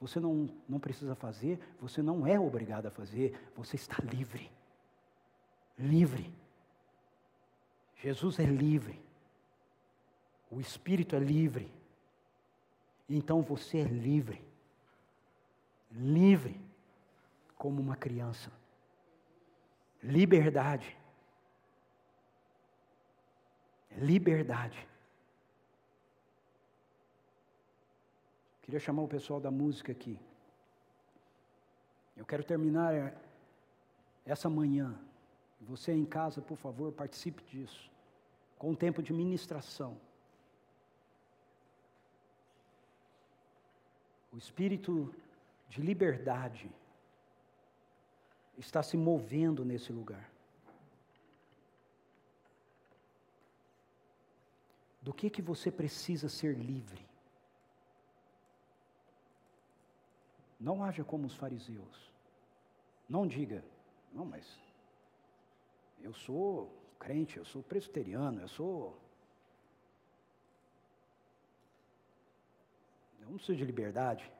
[0.00, 4.50] você não, não precisa fazer, você não é obrigado a fazer, você está livre.
[5.78, 6.32] Livre.
[7.96, 8.98] Jesus é livre.
[10.50, 11.70] O Espírito é livre.
[13.10, 14.42] Então você é livre.
[15.92, 16.58] Livre
[17.58, 18.50] como uma criança.
[20.02, 20.96] Liberdade.
[23.96, 24.86] Liberdade.
[28.62, 30.18] Queria chamar o pessoal da música aqui.
[32.16, 33.14] Eu quero terminar eh,
[34.24, 34.96] essa manhã.
[35.62, 37.90] Você em casa, por favor, participe disso.
[38.58, 39.96] Com um tempo de ministração.
[44.32, 45.12] O espírito
[45.68, 46.70] de liberdade
[48.56, 50.30] está se movendo nesse lugar.
[55.10, 57.04] Do que que você precisa ser livre?
[60.60, 62.12] Não haja como os fariseus.
[63.08, 63.64] Não diga,
[64.12, 64.46] não, mas
[66.00, 68.96] eu sou crente, eu sou presbiteriano, eu sou.
[73.20, 74.30] Eu não preciso de liberdade.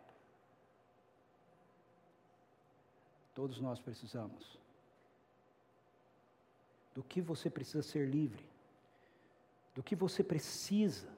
[3.35, 4.57] Todos nós precisamos.
[6.95, 8.50] Do que você precisa ser livre?
[9.81, 11.09] Do que você precisa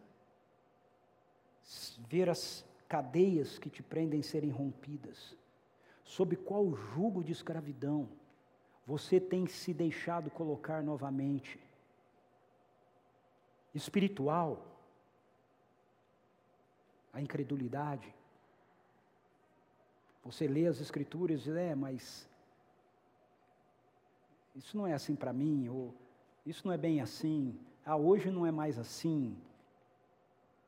[2.09, 5.37] ver as cadeias que te prendem serem rompidas?
[6.05, 8.09] Sob qual jugo de escravidão
[8.87, 11.59] você tem se deixado colocar novamente?
[13.75, 14.65] Espiritual,
[17.13, 18.15] a incredulidade,
[20.23, 22.29] você lê as escrituras e diz, é, mas
[24.55, 25.93] isso não é assim para mim, ou
[26.47, 29.37] isso não é bem assim, ah, hoje não é mais assim.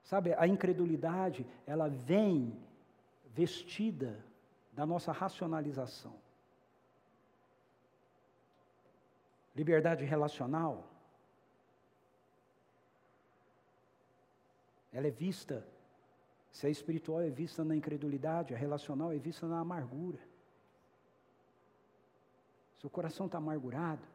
[0.03, 2.57] Sabe, a incredulidade, ela vem
[3.33, 4.25] vestida
[4.73, 6.15] da nossa racionalização.
[9.55, 10.85] Liberdade relacional,
[14.93, 15.67] ela é vista
[16.51, 20.21] se a espiritual é vista na incredulidade, a relacional é vista na amargura.
[22.79, 24.07] Seu coração está amargurado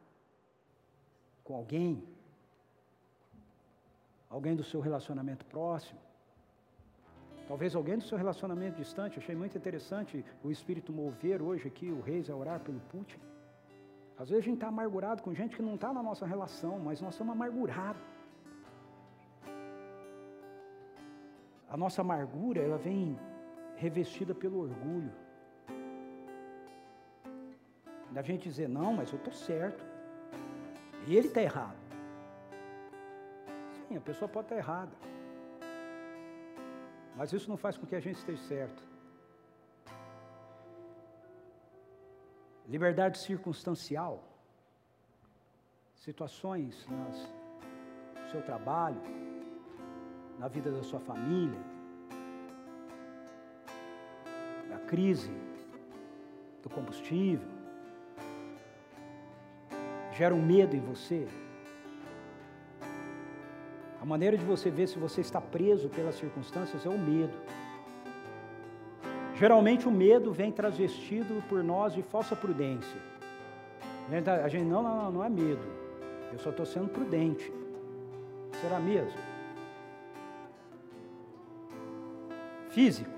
[1.44, 2.02] com alguém,
[4.30, 5.98] alguém do seu relacionamento próximo,
[7.48, 9.18] talvez alguém do seu relacionamento distante.
[9.18, 13.18] achei muito interessante o Espírito mover hoje aqui o Reis a orar pelo Putin.
[14.20, 17.00] Às vezes a gente está amargurado com gente que não está na nossa relação, mas
[17.00, 18.02] nós estamos amargurados.
[21.68, 23.18] A nossa amargura, ela vem
[23.76, 25.12] revestida pelo orgulho.
[28.10, 29.82] Da gente dizer, não, mas eu estou certo.
[31.06, 31.79] E ele está errado.
[33.96, 34.92] A pessoa pode estar errada.
[37.16, 38.82] Mas isso não faz com que a gente esteja certo.
[42.68, 44.22] Liberdade circunstancial.
[45.96, 49.02] Situações no seu trabalho,
[50.38, 51.60] na vida da sua família,
[54.68, 55.30] da crise
[56.62, 57.48] do combustível,
[60.12, 61.28] gera um medo em você.
[64.00, 67.34] A maneira de você ver se você está preso pelas circunstâncias é o medo.
[69.34, 73.00] Geralmente o medo vem transvestido por nós de falsa prudência.
[74.44, 75.62] A gente, não, não, não, não é medo.
[76.32, 77.52] Eu só estou sendo prudente.
[78.60, 79.18] Será mesmo?
[82.70, 83.10] físico.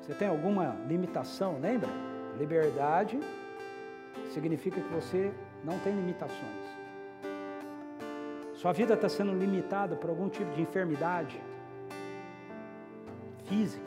[0.00, 1.88] Você tem alguma limitação, lembra?
[2.38, 3.18] Liberdade
[4.30, 5.32] significa que você
[5.64, 6.75] não tem limitações.
[8.66, 11.40] Sua vida está sendo limitada por algum tipo de enfermidade
[13.44, 13.86] física.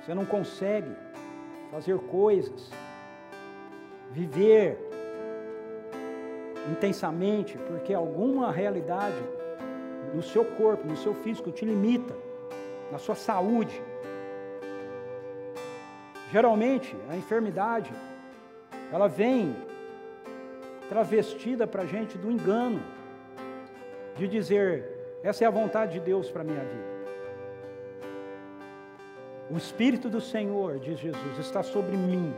[0.00, 0.90] Você não consegue
[1.70, 2.72] fazer coisas,
[4.10, 4.78] viver
[6.72, 9.22] intensamente, porque alguma realidade
[10.14, 12.16] no seu corpo, no seu físico, te limita,
[12.90, 13.82] na sua saúde.
[16.32, 17.92] Geralmente, a enfermidade,
[18.90, 19.54] ela vem
[20.88, 22.80] travestida para a gente do engano,
[24.20, 24.84] de dizer:
[25.22, 26.90] essa é a vontade de Deus para a minha vida.
[29.50, 32.32] O Espírito do Senhor, diz Jesus, está sobre mim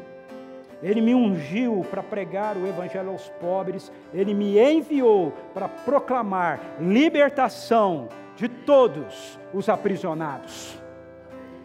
[0.82, 8.08] ele me ungiu para pregar o Evangelho aos pobres, Ele me enviou para proclamar libertação
[8.34, 10.76] de todos os aprisionados.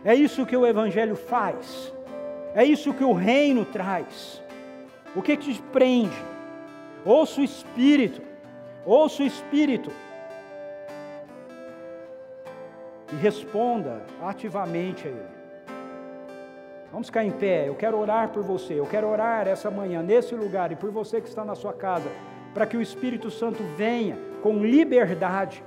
[0.06, 1.92] É isso que o Evangelho faz,
[2.54, 4.44] é isso que o reino traz.
[5.16, 6.16] O que te prende?
[7.04, 8.22] Ouça o Espírito,
[8.86, 9.92] ouça o Espírito
[13.12, 15.38] e responda ativamente a Ele.
[16.92, 17.68] Vamos ficar em pé.
[17.68, 18.74] Eu quero orar por você.
[18.74, 22.10] Eu quero orar essa manhã nesse lugar e por você que está na sua casa,
[22.54, 25.64] para que o Espírito Santo venha com liberdade